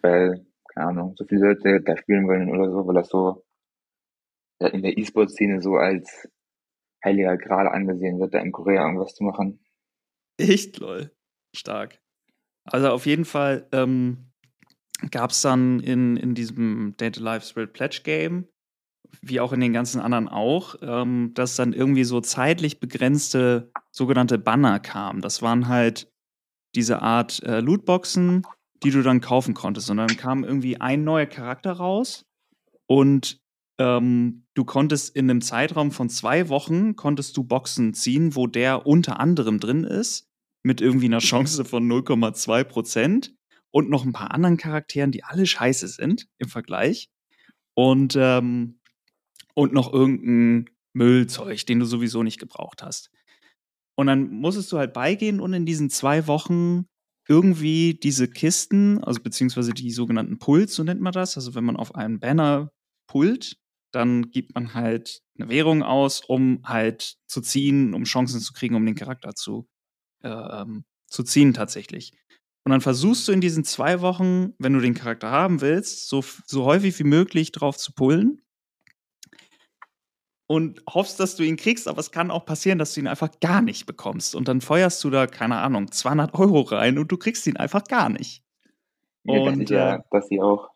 weil, 0.00 0.46
keine 0.74 0.88
Ahnung, 0.88 1.14
so 1.16 1.24
viele 1.24 1.48
Leute 1.48 1.80
da 1.82 1.96
spielen 1.96 2.26
wollen 2.26 2.50
oder 2.50 2.70
so, 2.70 2.86
weil 2.86 2.94
das 2.94 3.08
so 3.08 3.44
ja, 4.60 4.68
in 4.68 4.82
der 4.82 4.96
E-Sport-Szene 4.96 5.60
so 5.60 5.76
als 5.76 6.28
heiliger 7.04 7.36
Gral 7.36 7.68
angesehen 7.68 8.20
wird, 8.20 8.34
da 8.34 8.38
in 8.38 8.52
Korea 8.52 8.84
irgendwas 8.84 9.14
zu 9.14 9.24
machen. 9.24 9.64
Echt, 10.38 10.78
lol. 10.78 11.10
Stark. 11.54 12.00
Also 12.64 12.90
auf 12.90 13.06
jeden 13.06 13.24
Fall 13.24 13.68
ähm, 13.72 14.32
gab 15.10 15.30
es 15.30 15.42
dann 15.42 15.80
in, 15.80 16.16
in 16.16 16.34
diesem 16.34 16.94
Data 16.96 17.20
Life 17.20 17.46
Spirit 17.46 17.72
Pledge 17.72 18.00
Game, 18.04 18.48
wie 19.20 19.40
auch 19.40 19.52
in 19.52 19.60
den 19.60 19.72
ganzen 19.72 20.00
anderen 20.00 20.28
auch, 20.28 20.76
ähm, 20.80 21.32
dass 21.34 21.56
dann 21.56 21.72
irgendwie 21.72 22.04
so 22.04 22.20
zeitlich 22.20 22.80
begrenzte 22.80 23.70
sogenannte 23.90 24.38
Banner 24.38 24.78
kamen. 24.80 25.20
Das 25.20 25.42
waren 25.42 25.68
halt 25.68 26.10
diese 26.74 27.02
Art 27.02 27.42
äh, 27.42 27.60
Lootboxen, 27.60 28.46
die 28.82 28.90
du 28.90 29.02
dann 29.02 29.20
kaufen 29.20 29.54
konntest. 29.54 29.90
Und 29.90 29.98
dann 29.98 30.16
kam 30.16 30.44
irgendwie 30.44 30.80
ein 30.80 31.04
neuer 31.04 31.26
Charakter 31.26 31.72
raus 31.72 32.24
und 32.86 33.40
ähm, 33.78 34.44
du 34.54 34.64
konntest 34.64 35.14
in 35.16 35.30
einem 35.30 35.40
Zeitraum 35.40 35.92
von 35.92 36.08
zwei 36.08 36.48
Wochen 36.48 36.94
konntest 36.96 37.36
du 37.36 37.44
Boxen 37.44 37.94
ziehen, 37.94 38.36
wo 38.36 38.46
der 38.46 38.86
unter 38.86 39.18
anderem 39.18 39.60
drin 39.60 39.84
ist, 39.84 40.28
mit 40.62 40.80
irgendwie 40.80 41.06
einer 41.06 41.18
Chance 41.18 41.64
von 41.64 41.90
0,2 41.90 42.64
Prozent 42.64 43.34
und 43.70 43.88
noch 43.88 44.04
ein 44.04 44.12
paar 44.12 44.32
anderen 44.32 44.58
Charakteren, 44.58 45.12
die 45.12 45.24
alle 45.24 45.46
scheiße 45.46 45.88
sind 45.88 46.28
im 46.38 46.48
Vergleich. 46.48 47.10
Und, 47.74 48.16
ähm, 48.16 48.78
und 49.54 49.72
noch 49.72 49.92
irgendein 49.92 50.70
Müllzeug, 50.92 51.64
den 51.66 51.80
du 51.80 51.86
sowieso 51.86 52.22
nicht 52.22 52.38
gebraucht 52.38 52.82
hast. 52.82 53.10
Und 53.94 54.06
dann 54.06 54.30
musstest 54.30 54.70
du 54.72 54.78
halt 54.78 54.92
beigehen 54.92 55.40
und 55.40 55.52
in 55.54 55.66
diesen 55.66 55.90
zwei 55.90 56.26
Wochen 56.26 56.86
irgendwie 57.32 57.94
diese 57.94 58.28
Kisten, 58.28 59.02
also 59.02 59.22
beziehungsweise 59.22 59.72
die 59.72 59.90
sogenannten 59.90 60.38
Pulls, 60.38 60.74
so 60.74 60.84
nennt 60.84 61.00
man 61.00 61.14
das. 61.14 61.36
Also 61.36 61.54
wenn 61.54 61.64
man 61.64 61.76
auf 61.78 61.94
einem 61.94 62.20
Banner 62.20 62.70
pullt, 63.06 63.56
dann 63.90 64.30
gibt 64.30 64.54
man 64.54 64.74
halt 64.74 65.22
eine 65.38 65.48
Währung 65.48 65.82
aus, 65.82 66.20
um 66.20 66.60
halt 66.64 67.16
zu 67.26 67.40
ziehen, 67.40 67.94
um 67.94 68.04
Chancen 68.04 68.40
zu 68.40 68.52
kriegen, 68.52 68.74
um 68.74 68.84
den 68.84 68.94
Charakter 68.94 69.34
zu, 69.34 69.66
äh, 70.22 70.64
zu 71.08 71.22
ziehen 71.22 71.54
tatsächlich. 71.54 72.12
Und 72.64 72.70
dann 72.70 72.82
versuchst 72.82 73.26
du 73.26 73.32
in 73.32 73.40
diesen 73.40 73.64
zwei 73.64 74.02
Wochen, 74.02 74.52
wenn 74.58 74.74
du 74.74 74.80
den 74.80 74.94
Charakter 74.94 75.30
haben 75.30 75.62
willst, 75.62 76.08
so, 76.08 76.22
so 76.46 76.64
häufig 76.64 76.98
wie 76.98 77.04
möglich 77.04 77.50
drauf 77.52 77.78
zu 77.78 77.92
pullen. 77.92 78.42
Und 80.52 80.82
hoffst, 80.92 81.18
dass 81.18 81.36
du 81.36 81.44
ihn 81.44 81.56
kriegst, 81.56 81.88
aber 81.88 81.98
es 81.98 82.10
kann 82.10 82.30
auch 82.30 82.44
passieren, 82.44 82.78
dass 82.78 82.92
du 82.92 83.00
ihn 83.00 83.06
einfach 83.06 83.30
gar 83.40 83.62
nicht 83.62 83.86
bekommst. 83.86 84.34
Und 84.34 84.48
dann 84.48 84.60
feuerst 84.60 85.02
du 85.02 85.10
da, 85.10 85.26
keine 85.26 85.56
Ahnung, 85.56 85.90
200 85.90 86.34
Euro 86.34 86.60
rein 86.60 86.98
und 86.98 87.10
du 87.10 87.16
kriegst 87.16 87.46
ihn 87.46 87.56
einfach 87.56 87.84
gar 87.84 88.10
nicht. 88.10 88.44
Ja, 89.24 89.40
Und, 89.40 89.62
ist 89.62 89.70
ja, 89.70 89.96
äh, 89.96 90.00
dass 90.10 90.28
sie 90.28 90.42
auch, 90.42 90.70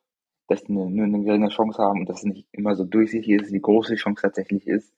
dass 0.49 0.63
sie 0.63 0.73
nur 0.73 0.87
eine 0.87 1.23
geringe 1.23 1.49
Chance 1.49 1.83
haben 1.83 2.01
und 2.01 2.09
dass 2.09 2.19
es 2.19 2.25
nicht 2.25 2.47
immer 2.53 2.75
so 2.75 2.85
durchsichtig 2.85 3.43
ist, 3.43 3.53
wie 3.53 3.61
groß 3.61 3.89
die 3.89 3.97
Chance 3.97 4.23
tatsächlich 4.23 4.67
ist. 4.67 4.95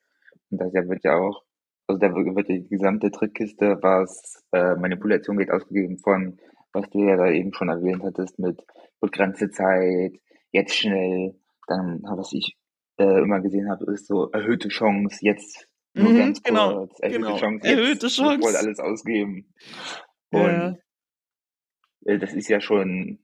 Und 0.50 0.60
ja 0.72 0.88
wird 0.88 1.02
ja 1.04 1.16
auch 1.16 1.42
also 1.88 1.98
da 1.98 2.14
wird 2.14 2.48
die 2.48 2.68
gesamte 2.68 3.10
Trickkiste, 3.10 3.78
was 3.80 4.44
äh, 4.52 4.76
Manipulation 4.76 5.38
geht, 5.38 5.50
ausgegeben 5.50 5.98
von, 5.98 6.38
was 6.72 6.88
du 6.90 7.02
ja 7.02 7.16
da 7.16 7.30
eben 7.30 7.54
schon 7.54 7.70
erwähnt 7.70 8.02
hattest, 8.04 8.38
mit 8.38 8.62
begrenzte 9.00 9.50
Zeit, 9.50 10.20
jetzt 10.52 10.74
schnell, 10.74 11.34
dann, 11.66 12.02
was 12.02 12.32
ich 12.34 12.56
äh, 12.98 13.20
immer 13.22 13.40
gesehen 13.40 13.70
habe, 13.70 13.92
ist 13.92 14.06
so 14.06 14.30
erhöhte 14.30 14.68
Chance, 14.68 15.18
jetzt 15.22 15.68
nur 15.94 16.12
Mhm, 16.12 16.18
ganz 16.18 16.42
genau, 16.42 16.86
kurz, 16.86 17.00
erhöhte 17.00 17.20
genau. 17.20 17.36
Chance, 17.38 17.66
Erhöhte 17.66 18.06
jetzt 18.06 18.16
sofort 18.16 18.40
Chance. 18.40 18.58
alles 18.58 18.78
ausgeben. 18.78 19.52
Ja. 20.32 20.68
Und 20.68 20.78
äh, 22.04 22.18
das 22.18 22.34
ist 22.34 22.48
ja 22.48 22.60
schon, 22.60 23.18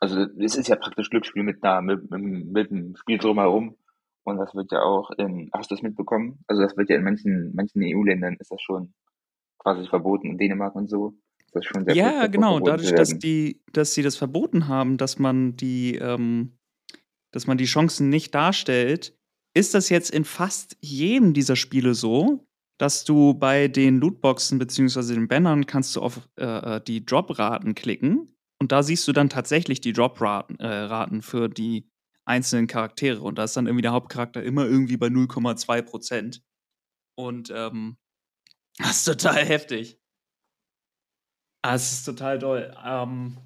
also 0.00 0.26
es 0.38 0.56
ist 0.56 0.68
ja 0.68 0.76
praktisch 0.76 1.10
Glücksspiel 1.10 1.42
mit 1.42 1.62
einer, 1.62 1.82
mit, 1.82 2.10
mit, 2.10 2.46
mit 2.46 2.70
dem 2.70 2.96
Spiel 2.96 3.18
drumherum. 3.18 3.76
Und 4.24 4.38
das 4.38 4.54
wird 4.54 4.72
ja 4.72 4.80
auch 4.80 5.10
in, 5.18 5.50
hast 5.52 5.70
du 5.70 5.74
das 5.74 5.82
mitbekommen? 5.82 6.42
Also 6.46 6.62
das 6.62 6.76
wird 6.76 6.88
ja 6.88 6.96
in 6.96 7.04
manchen, 7.04 7.52
manchen 7.54 7.82
EU-Ländern 7.82 8.36
ist 8.40 8.50
das 8.50 8.62
schon 8.62 8.94
quasi 9.58 9.86
verboten, 9.86 10.30
in 10.30 10.38
Dänemark 10.38 10.74
und 10.74 10.88
so. 10.88 11.14
Das 11.52 11.62
ist 11.64 11.66
schon 11.66 11.84
sehr 11.84 11.94
Ja, 11.94 12.12
davor, 12.12 12.28
genau. 12.28 12.60
Dadurch, 12.60 12.92
dass 12.94 13.18
die, 13.18 13.62
dass 13.72 13.92
sie 13.94 14.02
das 14.02 14.16
verboten 14.16 14.66
haben, 14.66 14.96
dass 14.96 15.18
man 15.18 15.56
die, 15.56 15.96
ähm, 15.96 16.56
dass 17.34 17.48
man 17.48 17.58
die 17.58 17.64
Chancen 17.64 18.10
nicht 18.10 18.32
darstellt, 18.34 19.18
ist 19.54 19.74
das 19.74 19.88
jetzt 19.88 20.10
in 20.10 20.24
fast 20.24 20.76
jedem 20.80 21.34
dieser 21.34 21.56
Spiele 21.56 21.94
so, 21.94 22.46
dass 22.78 23.04
du 23.04 23.34
bei 23.34 23.66
den 23.66 23.98
Lootboxen 23.98 24.58
beziehungsweise 24.58 25.14
den 25.14 25.26
Bannern 25.26 25.66
kannst 25.66 25.96
du 25.96 26.00
auf 26.00 26.28
äh, 26.38 26.44
äh, 26.76 26.80
die 26.80 27.04
Dropraten 27.04 27.74
klicken 27.74 28.36
und 28.60 28.70
da 28.70 28.84
siehst 28.84 29.06
du 29.08 29.12
dann 29.12 29.30
tatsächlich 29.30 29.80
die 29.80 29.92
Dropraten 29.92 30.58
äh, 30.60 30.66
Raten 30.66 31.22
für 31.22 31.48
die 31.48 31.90
einzelnen 32.24 32.68
Charaktere 32.68 33.20
und 33.20 33.36
da 33.36 33.44
ist 33.44 33.56
dann 33.56 33.66
irgendwie 33.66 33.82
der 33.82 33.92
Hauptcharakter 33.92 34.42
immer 34.42 34.64
irgendwie 34.66 34.96
bei 34.96 35.08
0,2 35.08 35.82
Prozent 35.82 36.42
und 37.16 37.52
ähm, 37.54 37.96
das 38.78 38.98
ist 38.98 39.04
total 39.04 39.44
heftig. 39.44 40.00
Ah, 41.62 41.74
es 41.74 41.92
ist 41.92 42.04
total 42.04 42.38
doll. 42.38 42.76
Ähm, 42.84 43.38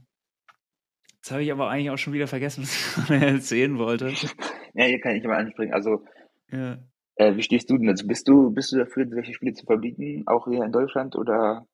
jetzt 1.29 1.33
habe 1.33 1.43
ich 1.43 1.53
aber 1.53 1.69
eigentlich 1.69 1.91
auch 1.91 1.99
schon 1.99 2.15
wieder 2.15 2.27
vergessen, 2.27 2.63
was 2.97 3.11
ich 3.11 3.23
erzählen 3.23 3.79
wollte. 3.79 4.13
Ja, 4.75 4.85
hier 4.85 5.01
kann 5.01 5.17
ich 5.17 5.25
mal 5.25 5.39
anspringen. 5.39 5.75
Also, 5.75 6.05
Ja. 6.53 6.79
äh, 7.17 7.35
wie 7.35 7.43
stehst 7.43 7.69
du 7.69 7.79
denn 7.79 7.89
dazu? 7.89 8.07
Bist 8.07 8.29
du, 8.29 8.51
bist 8.51 8.71
du 8.71 8.77
dafür, 8.77 9.09
solche 9.09 9.35
Spiele 9.35 9.53
zu 9.55 9.65
verbieten, 9.67 10.23
auch 10.27 10.47
hier 10.47 10.63
in 10.63 10.71
Deutschland, 10.71 11.17
oder 11.17 11.67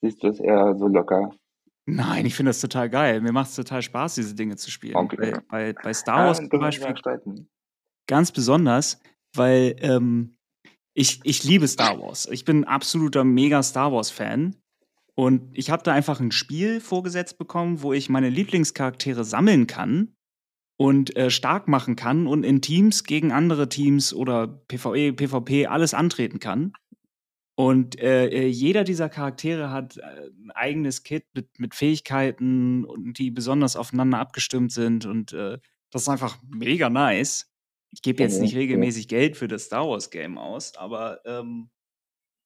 siehst 0.00 0.22
du 0.22 0.28
es 0.28 0.38
eher 0.38 0.76
so 0.76 0.86
locker? 0.86 1.32
Nein, 1.86 2.26
ich 2.26 2.36
finde 2.36 2.50
das 2.50 2.60
total 2.60 2.88
geil. 2.90 3.20
Mir 3.22 3.32
macht 3.32 3.48
es 3.48 3.56
total 3.56 3.82
Spaß, 3.82 4.14
diese 4.14 4.36
Dinge 4.36 4.54
zu 4.56 4.70
spielen. 4.70 4.94
Okay. 4.94 5.16
Bei, 5.48 5.72
bei, 5.72 5.82
bei 5.82 5.94
Star 5.94 6.18
Ah, 6.18 6.26
Wars 6.26 6.38
dürfen 6.38 6.50
zum 6.50 6.60
Beispiel 6.60 6.94
ganz 8.06 8.30
besonders, 8.30 9.00
weil 9.34 9.74
ähm, 9.80 10.36
ich, 10.92 11.20
ich 11.24 11.42
liebe 11.42 11.66
Star 11.66 11.98
Wars. 11.98 12.28
Ich 12.30 12.44
bin 12.44 12.64
absoluter 12.64 13.24
mega 13.24 13.64
Star 13.64 13.90
Wars-Fan. 13.90 14.54
Und 15.16 15.56
ich 15.56 15.70
habe 15.70 15.82
da 15.82 15.92
einfach 15.92 16.20
ein 16.20 16.32
Spiel 16.32 16.80
vorgesetzt 16.80 17.38
bekommen, 17.38 17.82
wo 17.82 17.92
ich 17.92 18.08
meine 18.08 18.30
Lieblingscharaktere 18.30 19.24
sammeln 19.24 19.66
kann 19.66 20.16
und 20.76 21.16
äh, 21.16 21.30
stark 21.30 21.68
machen 21.68 21.94
kann 21.94 22.26
und 22.26 22.44
in 22.44 22.60
Teams 22.60 23.04
gegen 23.04 23.30
andere 23.30 23.68
Teams 23.68 24.12
oder 24.12 24.48
PvE, 24.48 25.12
PvP 25.12 25.66
alles 25.66 25.94
antreten 25.94 26.40
kann. 26.40 26.72
Und 27.56 28.00
äh, 28.00 28.26
äh, 28.26 28.46
jeder 28.48 28.82
dieser 28.82 29.08
Charaktere 29.08 29.70
hat 29.70 29.98
äh, 29.98 30.02
ein 30.02 30.50
eigenes 30.50 31.04
Kit 31.04 31.24
mit, 31.34 31.60
mit 31.60 31.76
Fähigkeiten 31.76 32.84
und 32.84 33.16
die 33.18 33.30
besonders 33.30 33.76
aufeinander 33.76 34.18
abgestimmt 34.18 34.72
sind. 34.72 35.06
Und 35.06 35.32
äh, 35.32 35.58
das 35.92 36.02
ist 36.02 36.08
einfach 36.08 36.38
mega 36.48 36.90
nice. 36.90 37.52
Ich 37.92 38.02
gebe 38.02 38.20
jetzt 38.24 38.34
Okay, 38.34 38.42
nicht 38.42 38.56
regelmäßig 38.56 39.06
Geld 39.06 39.36
für 39.36 39.46
das 39.46 39.66
Star 39.66 39.88
Wars 39.88 40.10
Game 40.10 40.36
aus, 40.36 40.74
aber 40.74 41.20
ähm, 41.24 41.70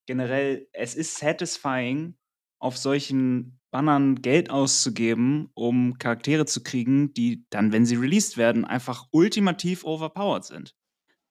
generell, 0.05 0.67
es 0.73 0.93
ist 0.93 1.17
satisfying, 1.17 2.18
auf 2.59 2.77
solchen 2.77 3.59
Bannern 3.71 4.15
Geld 4.15 4.49
auszugeben, 4.49 5.49
um 5.53 5.97
Charaktere 5.97 6.45
zu 6.45 6.63
kriegen, 6.63 7.13
die 7.13 7.45
dann, 7.49 7.71
wenn 7.71 7.85
sie 7.85 7.95
released 7.95 8.37
werden, 8.37 8.65
einfach 8.65 9.05
ultimativ 9.11 9.83
overpowered 9.83 10.43
sind. 10.43 10.75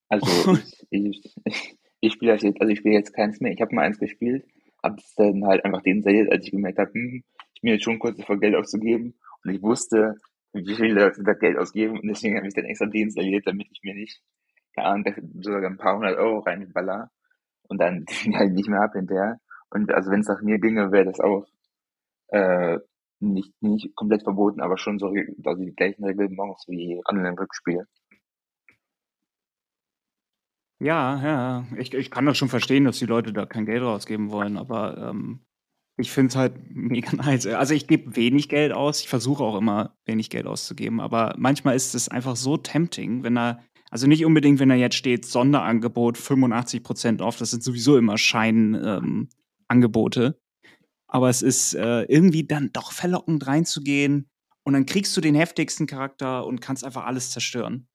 Also 0.08 0.56
ich, 0.90 1.22
ich, 1.44 1.78
ich 2.00 2.12
spiele 2.12 2.32
jetzt, 2.32 2.44
also 2.44 2.72
ich 2.72 2.78
spiele 2.78 2.94
jetzt 2.94 3.12
keins 3.12 3.40
mehr. 3.40 3.52
Ich 3.52 3.60
habe 3.60 3.74
mal 3.74 3.82
eins 3.82 3.98
gespielt, 3.98 4.46
habe 4.82 4.96
es 4.98 5.14
dann 5.14 5.44
halt 5.44 5.64
einfach 5.64 5.82
deinstalliert, 5.82 6.30
als 6.30 6.44
ich 6.44 6.52
gemerkt 6.52 6.78
habe, 6.78 6.92
hm, 6.92 7.24
ich 7.54 7.62
bin 7.62 7.72
jetzt 7.72 7.84
schon 7.84 7.98
kurz 7.98 8.16
davor 8.16 8.38
Geld 8.38 8.54
auszugeben 8.54 9.14
und 9.44 9.54
ich 9.54 9.62
wusste, 9.62 10.14
wie 10.52 10.76
viele 10.76 10.94
Leute 10.94 11.22
da 11.24 11.34
Geld 11.34 11.58
ausgeben 11.58 11.98
und 11.98 12.06
deswegen 12.06 12.36
habe 12.36 12.46
ich 12.46 12.54
dann 12.54 12.64
extra 12.64 12.86
deinstalliert, 12.86 13.46
damit 13.46 13.66
ich 13.70 13.80
mir 13.82 13.94
nicht, 13.94 14.22
keine 14.74 14.86
Ahnung, 14.86 15.14
sogar 15.40 15.68
ein 15.68 15.76
paar 15.76 15.96
hundert 15.96 16.18
Euro 16.18 16.38
reinballer 16.38 17.10
und 17.68 17.80
dann 17.80 18.04
die 18.24 18.36
halt 18.36 18.52
nicht 18.52 18.68
mehr 18.68 18.82
ab 18.82 18.92
hinterher. 18.94 19.40
Und 19.70 19.92
also 19.92 20.10
wenn 20.10 20.20
es 20.20 20.28
nach 20.28 20.42
mir 20.42 20.58
ginge, 20.58 20.92
wäre 20.92 21.04
das 21.04 21.20
auch 21.20 21.46
äh, 22.28 22.78
nicht, 23.20 23.52
nicht 23.62 23.94
komplett 23.94 24.22
verboten, 24.22 24.60
aber 24.60 24.78
schon 24.78 24.98
so 24.98 25.12
also 25.44 25.62
die 25.62 25.74
gleichen 25.74 26.04
Reglements 26.04 26.66
wie 26.68 27.00
Online-Rückspiel. 27.06 27.86
Ja, 30.80 31.20
ja, 31.22 31.66
ich, 31.76 31.92
ich 31.92 32.10
kann 32.10 32.26
das 32.26 32.38
schon 32.38 32.48
verstehen, 32.48 32.84
dass 32.84 33.00
die 33.00 33.06
Leute 33.06 33.32
da 33.32 33.46
kein 33.46 33.66
Geld 33.66 33.82
rausgeben 33.82 34.30
wollen, 34.30 34.56
aber 34.56 35.10
ähm, 35.10 35.40
ich 35.96 36.12
finde 36.12 36.28
es 36.28 36.36
halt 36.36 36.54
mega 36.70 37.12
nice. 37.16 37.46
Also 37.46 37.74
ich 37.74 37.88
gebe 37.88 38.14
wenig 38.14 38.48
Geld 38.48 38.72
aus, 38.72 39.00
ich 39.00 39.08
versuche 39.08 39.42
auch 39.42 39.58
immer 39.58 39.96
wenig 40.06 40.30
Geld 40.30 40.46
auszugeben, 40.46 41.00
aber 41.00 41.34
manchmal 41.36 41.74
ist 41.74 41.96
es 41.96 42.08
einfach 42.08 42.36
so 42.36 42.56
tempting, 42.56 43.24
wenn 43.24 43.36
er, 43.36 43.60
also 43.90 44.06
nicht 44.06 44.24
unbedingt, 44.24 44.60
wenn 44.60 44.68
da 44.68 44.76
jetzt 44.76 44.94
steht, 44.94 45.26
Sonderangebot 45.26 46.16
85% 46.16 47.22
off, 47.22 47.38
das 47.38 47.50
sind 47.50 47.64
sowieso 47.64 47.98
immer 47.98 48.16
Scheinangebote, 48.16 49.04
ähm, 49.04 49.28
Angebote. 49.68 50.40
aber 51.06 51.28
es 51.30 51.42
ist 51.42 51.74
äh, 51.74 52.02
irgendwie 52.02 52.44
dann 52.46 52.70
doch 52.72 52.92
verlockend 52.92 53.46
reinzugehen 53.46 54.28
und 54.64 54.74
dann 54.74 54.84
kriegst 54.86 55.16
du 55.16 55.20
den 55.22 55.34
heftigsten 55.34 55.86
Charakter 55.86 56.46
und 56.46 56.60
kannst 56.60 56.84
einfach 56.84 57.06
alles 57.06 57.30
zerstören. 57.30 57.88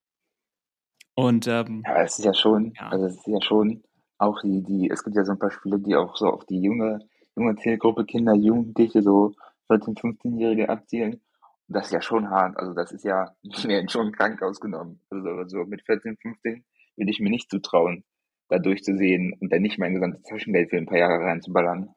Und 1.14 1.46
ähm, 1.46 1.82
Ja, 1.86 2.02
es 2.02 2.18
ist 2.18 2.24
ja 2.24 2.34
schon, 2.34 2.72
Ja. 2.76 2.88
also 2.88 3.06
es 3.06 3.16
ist 3.16 3.26
ja 3.26 3.40
schon 3.42 3.84
auch 4.18 4.40
die, 4.42 4.62
die, 4.62 4.90
es 4.90 5.04
gibt 5.04 5.16
ja 5.16 5.24
so 5.24 5.32
ein 5.32 5.38
paar 5.38 5.50
Spiele, 5.52 5.78
die 5.78 5.94
auch 5.94 6.16
so 6.16 6.26
auf 6.26 6.44
die 6.46 6.60
junge, 6.60 7.00
junge 7.36 7.54
Zielgruppe 7.56 8.04
Kinder, 8.04 8.34
Jugendliche, 8.34 9.02
so 9.02 9.34
14-, 9.68 9.96
15-Jährige 9.98 10.68
abzielen. 10.68 11.14
Und 11.14 11.76
das 11.76 11.86
ist 11.86 11.92
ja 11.92 12.02
schon 12.02 12.30
hart. 12.30 12.56
Also 12.56 12.74
das 12.74 12.90
ist 12.92 13.04
ja, 13.04 13.36
die 13.42 13.68
werden 13.68 13.88
schon 13.88 14.12
krank 14.12 14.42
ausgenommen. 14.42 15.00
Also 15.10 15.46
so 15.46 15.64
mit 15.64 15.82
14, 15.82 16.16
15 16.16 16.64
würde 16.96 17.10
ich 17.10 17.20
mir 17.20 17.30
nicht 17.30 17.50
zutrauen, 17.50 18.04
da 18.48 18.58
durchzusehen 18.58 19.34
und 19.40 19.52
dann 19.52 19.62
nicht 19.62 19.78
mein 19.78 19.94
gesamtes 19.94 20.22
Taschengeld 20.22 20.70
für 20.70 20.76
ein 20.76 20.86
paar 20.86 20.98
Jahre 20.98 21.24
reinzuballern. 21.24 21.90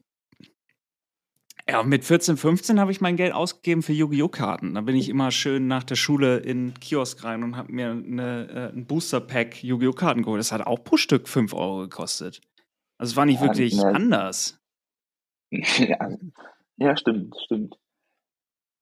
Ja, 1.69 1.83
mit 1.83 2.05
14, 2.05 2.37
15 2.37 2.79
habe 2.79 2.91
ich 2.91 3.01
mein 3.01 3.17
Geld 3.17 3.33
ausgegeben 3.33 3.81
für 3.83 3.91
Yu-Gi-Oh! 3.91 4.29
Karten. 4.29 4.75
Da 4.75 4.81
bin 4.81 4.95
ich 4.95 5.09
immer 5.09 5.31
schön 5.31 5.67
nach 5.67 5.83
der 5.83 5.95
Schule 5.95 6.37
in 6.37 6.67
den 6.67 6.79
Kiosk 6.79 7.25
rein 7.25 7.43
und 7.43 7.57
habe 7.57 7.73
mir 7.73 7.91
eine, 7.91 8.71
äh, 8.73 8.77
ein 8.77 8.85
Booster-Pack 8.85 9.63
Yu-Gi-Oh! 9.63 9.91
Karten 9.91 10.21
geholt. 10.23 10.39
Das 10.39 10.53
hat 10.53 10.65
auch 10.65 10.81
pro 10.85 10.95
Stück 10.95 11.27
5 11.27 11.53
Euro 11.53 11.79
gekostet. 11.81 12.39
Also 12.97 13.11
es 13.11 13.17
war 13.17 13.25
nicht 13.25 13.41
Ja, 13.41 13.47
wirklich 13.47 13.75
ne. 13.75 13.85
anders. 13.85 14.59
ja, 15.51 16.09
ja, 16.77 16.95
stimmt, 16.95 17.35
stimmt. 17.43 17.75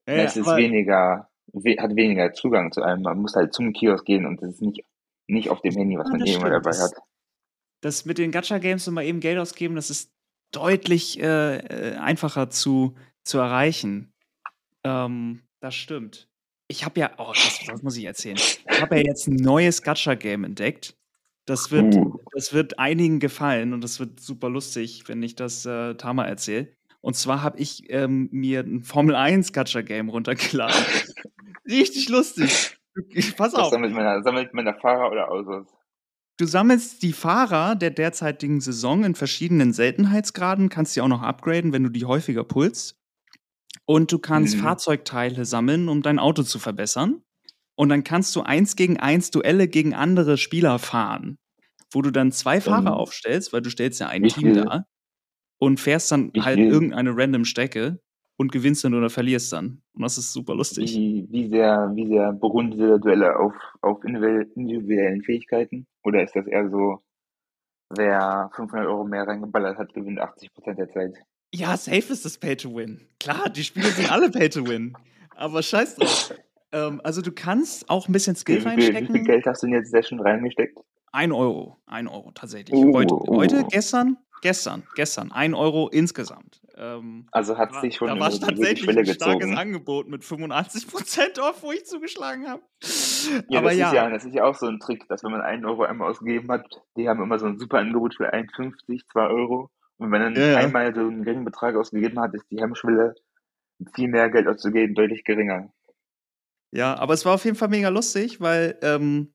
Ja, 0.08 0.16
es 0.16 0.38
ist 0.38 0.46
weniger, 0.46 1.30
we 1.54 1.78
hat 1.80 1.96
weniger 1.96 2.34
Zugang 2.34 2.72
zu 2.72 2.84
einem. 2.84 3.02
Man 3.02 3.18
muss 3.18 3.36
halt 3.36 3.54
zum 3.54 3.74
Kiosk 3.74 4.06
gehen 4.06 4.28
und 4.28 4.42
das 4.44 4.54
ist 4.56 4.62
nicht, 4.62 4.84
nicht 5.28 5.50
auf 5.50 5.62
dem 5.62 5.74
Handy, 5.74 5.98
was 5.98 6.10
man 6.10 6.22
irgendwann 6.22 6.52
stimmt. 6.52 6.66
dabei 6.66 6.78
hat. 6.78 6.94
Das 7.82 8.06
mit 8.06 8.18
den 8.18 8.32
Gacha-Games 8.32 8.88
und 8.88 8.94
mal 8.96 9.06
eben 9.06 9.20
Geld 9.20 9.38
ausgeben, 9.38 9.76
das 9.76 9.90
ist 9.90 10.12
deutlich 10.52 11.20
äh, 11.22 11.58
äh, 11.58 11.96
einfacher 11.98 12.50
zu, 12.50 12.96
zu 13.24 13.38
erreichen. 13.40 14.14
Ähm, 14.84 15.42
das 15.60 15.76
stimmt. 15.76 16.28
Ich 16.68 16.84
habe 16.86 17.00
ja, 17.00 17.12
oh, 17.18 17.32
das, 17.34 17.60
das 17.68 17.84
muss 17.84 17.98
ich 17.98 18.06
erzählen. 18.06 18.38
Ich 18.38 18.82
habe 18.82 18.98
ja 18.98 19.04
jetzt 19.04 19.28
ein 19.28 19.36
neues 19.36 19.82
Gacha-Game 19.82 20.44
entdeckt. 20.44 20.96
Das 21.46 21.70
wird, 21.72 21.94
Uh. 21.96 22.20
das 22.34 22.54
wird 22.54 22.80
einigen 22.80 23.20
gefallen 23.20 23.74
und 23.74 23.84
das 23.84 24.00
wird 24.00 24.20
super 24.20 24.50
lustig, 24.50 25.04
wenn 25.08 25.22
ich 25.22 25.36
das 25.36 25.64
äh, 25.66 25.94
Tama 25.96 26.26
erzähle. 26.26 26.70
Und 27.02 27.16
zwar 27.16 27.44
habe 27.44 27.60
ich 27.60 27.84
ähm, 27.92 28.30
mir 28.32 28.62
ein 28.62 28.82
Formel 28.84 29.14
1 29.16 29.54
Gacha-Game 29.54 30.10
runtergeladen. 30.10 30.76
Richtig 31.70 32.10
lustig. 32.10 32.78
Pass 33.38 33.52
Das 33.52 33.62
auf. 33.62 33.70
sammelt 33.72 33.94
man, 33.94 34.24
sammelt 34.24 34.54
man 34.56 34.66
da 34.66 34.74
Fahrer 34.74 35.12
oder 35.12 35.30
Autos? 35.30 35.68
Du 36.38 36.46
sammelst 36.46 37.02
die 37.02 37.14
Fahrer 37.14 37.76
der 37.76 37.92
derzeitigen 37.92 38.60
Saison 38.60 39.04
in 39.06 39.16
verschiedenen 39.16 39.72
Seltenheitsgraden, 39.72 40.68
kannst 40.70 40.96
die 40.96 41.02
auch 41.02 41.08
noch 41.08 41.22
upgraden, 41.22 41.72
wenn 41.72 41.84
du 41.84 41.90
die 41.90 42.06
häufiger 42.06 42.44
pulst. 42.44 42.98
Und 43.86 44.12
du 44.12 44.20
kannst 44.20 44.58
Mhm. 44.58 44.62
Fahrzeugteile 44.62 45.46
sammeln, 45.46 45.90
um 45.90 46.02
dein 46.02 46.20
Auto 46.20 46.44
zu 46.44 46.60
verbessern. 46.60 47.22
Und 47.76 47.90
dann 47.90 48.04
kannst 48.04 48.36
du 48.36 48.42
eins 48.42 48.76
gegen 48.76 49.00
eins 49.00 49.32
Duelle 49.32 49.68
gegen 49.68 49.94
andere 49.94 50.38
Spieler 50.38 50.80
fahren, 50.80 51.38
wo 51.92 52.02
du 52.02 52.12
dann 52.12 52.32
zwei 52.32 52.62
Fahrer 52.62 52.88
Ähm, 52.88 52.94
aufstellst, 52.94 53.54
weil 53.54 53.62
du 53.62 53.70
stellst 53.70 54.00
ja 54.02 54.08
ein 54.08 54.24
Team 54.28 54.54
viel- 54.54 54.54
da 54.54 54.86
und 55.60 55.80
fährst 55.80 56.12
dann 56.12 56.32
halt 56.40 56.58
viel- 56.60 56.68
irgendeine 56.72 57.16
random 57.18 57.46
Strecke 57.46 58.02
und 58.38 58.52
gewinnst 58.52 58.84
dann 58.86 58.94
oder 58.96 59.10
verlierst 59.10 59.54
dann. 59.54 59.82
Und 59.94 60.04
das 60.04 60.18
ist 60.18 60.34
super 60.34 60.56
lustig. 60.56 60.96
Wie, 60.96 61.28
wie 61.30 61.50
sehr, 61.50 61.92
wie 61.96 62.08
sehr 62.08 62.34
beruhen 62.34 62.72
diese 62.72 63.00
Duelle 63.00 63.38
auf, 63.40 63.54
auf 63.82 64.04
individuell- 64.04 64.50
individuellen 64.56 65.22
Fähigkeiten? 65.24 65.88
Oder 66.06 66.24
ist 66.24 66.36
das 66.36 66.46
eher 66.46 66.70
so, 66.70 67.02
wer 67.90 68.50
500 68.56 68.88
Euro 68.88 69.04
mehr 69.04 69.28
reingeballert 69.28 69.78
hat, 69.78 69.94
gewinnt 69.94 70.22
80% 70.22 70.76
der 70.76 70.90
Zeit. 70.92 71.16
Ja, 71.54 71.76
safe 71.76 72.14
ist 72.14 72.24
das 72.24 72.38
Pay 72.38 72.56
to 72.58 72.76
Win. 72.76 73.08
Klar, 73.20 73.50
die 73.50 73.64
Spiele 73.64 73.88
sind 73.88 74.12
alle 74.12 74.30
Pay 74.30 74.50
to 74.50 74.68
Win. 74.68 74.96
Aber 75.36 75.64
scheiß 75.64 75.96
drauf. 75.96 76.34
ähm, 76.72 77.02
also 77.04 77.22
du 77.22 77.32
kannst 77.32 77.90
auch 77.90 78.08
ein 78.08 78.12
bisschen 78.12 78.36
Skill 78.36 78.58
Wie 78.58 78.62
viel, 78.62 78.78
wie 78.78 78.82
viel 78.84 78.94
reinstecken. 78.94 79.26
Geld 79.26 79.46
hast 79.48 79.64
du 79.64 79.68
in 79.68 79.74
jetzt 79.74 79.90
Session 79.90 80.20
reingesteckt? 80.20 80.78
Ein 81.12 81.32
Euro. 81.32 81.78
Ein 81.88 82.08
Euro 82.08 82.32
tatsächlich. 82.32 82.78
Oh, 82.78 82.94
heute, 82.94 83.16
oh. 83.16 83.38
heute, 83.38 83.66
gestern, 83.70 84.18
gestern, 84.42 84.84
gestern. 84.96 85.32
Ein 85.32 85.56
Euro 85.56 85.88
insgesamt. 85.88 86.62
Ähm, 86.78 87.28
Also 87.32 87.58
hat 87.58 87.74
sich 87.82 87.96
schon 87.96 88.08
da 88.08 88.20
war 88.20 88.30
tatsächlich 88.30 88.88
ein 88.88 89.06
starkes 89.06 89.18
gezogen. 89.18 89.58
Angebot 89.58 90.08
mit 90.08 90.24
85% 90.24 91.40
off, 91.40 91.64
wo 91.64 91.72
ich 91.72 91.86
zugeschlagen 91.86 92.48
habe. 92.48 92.62
Ja, 93.50 93.60
Aber 93.60 93.70
das 93.70 93.78
ja, 93.78 93.88
ist 93.88 93.94
ja, 93.94 94.10
das 94.10 94.26
ist 94.26 94.36
ja 94.36 94.44
auch 94.44 94.56
so 94.56 94.68
ein 94.68 94.80
Trick, 94.80 95.08
dass 95.08 95.24
wenn 95.24 95.32
man 95.32 95.42
einen 95.42 95.66
Euro 95.66 95.84
einmal 95.84 96.10
ausgegeben 96.10 96.52
hat, 96.52 96.66
die 96.98 97.08
haben 97.08 97.22
immer 97.22 97.40
so 97.40 97.46
ein 97.46 97.58
super 97.58 97.80
Angebot 97.80 98.16
für 98.16 98.34
1,50, 98.34 99.04
2 99.12 99.28
Euro. 99.28 99.72
Und 99.98 100.12
wenn 100.12 100.22
man 100.22 100.36
ja. 100.36 100.58
einmal 100.58 100.94
so 100.94 101.02
einen 101.02 101.24
geringen 101.24 101.46
Betrag 101.46 101.76
ausgegeben 101.76 102.20
hat, 102.20 102.34
ist 102.34 102.46
die 102.52 102.60
Hemmschwelle, 102.60 103.16
viel 103.94 104.10
mehr 104.10 104.30
Geld 104.30 104.48
auszugeben, 104.48 104.96
deutlich 104.96 105.24
geringer. 105.24 105.72
Ja, 106.72 106.96
aber 106.98 107.14
es 107.14 107.26
war 107.26 107.36
auf 107.36 107.46
jeden 107.46 107.56
Fall 107.56 107.70
mega 107.70 107.90
lustig, 107.90 108.42
weil 108.42 108.78
ähm, 108.82 109.34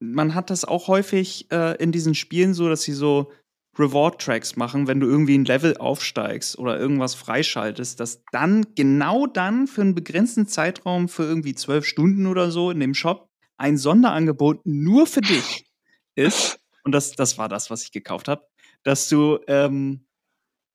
man 0.00 0.34
hat 0.34 0.50
das 0.50 0.64
auch 0.64 0.88
häufig 0.88 1.50
äh, 1.52 1.76
in 1.82 1.92
diesen 1.92 2.14
Spielen 2.14 2.54
so, 2.54 2.68
dass 2.68 2.82
sie 2.82 2.92
so 2.92 3.32
Reward-Tracks 3.78 4.56
machen, 4.56 4.86
wenn 4.86 5.00
du 5.00 5.06
irgendwie 5.06 5.36
ein 5.36 5.44
Level 5.44 5.76
aufsteigst 5.76 6.58
oder 6.58 6.78
irgendwas 6.78 7.14
freischaltest, 7.14 8.00
dass 8.00 8.22
dann 8.32 8.66
genau 8.74 9.26
dann 9.26 9.66
für 9.66 9.82
einen 9.82 9.94
begrenzten 9.94 10.46
Zeitraum 10.46 11.08
für 11.08 11.24
irgendwie 11.24 11.54
zwölf 11.54 11.84
Stunden 11.84 12.26
oder 12.26 12.50
so 12.50 12.70
in 12.70 12.80
dem 12.80 12.94
Shop 12.94 13.28
ein 13.58 13.76
Sonderangebot 13.76 14.64
nur 14.64 15.06
für 15.06 15.20
dich 15.20 15.66
ist. 16.14 16.60
Und 16.84 16.92
das, 16.92 17.12
das 17.12 17.38
war 17.38 17.48
das, 17.48 17.70
was 17.70 17.82
ich 17.82 17.92
gekauft 17.92 18.28
habe, 18.28 18.46
dass 18.82 19.08
du 19.08 19.38
ähm, 19.48 20.06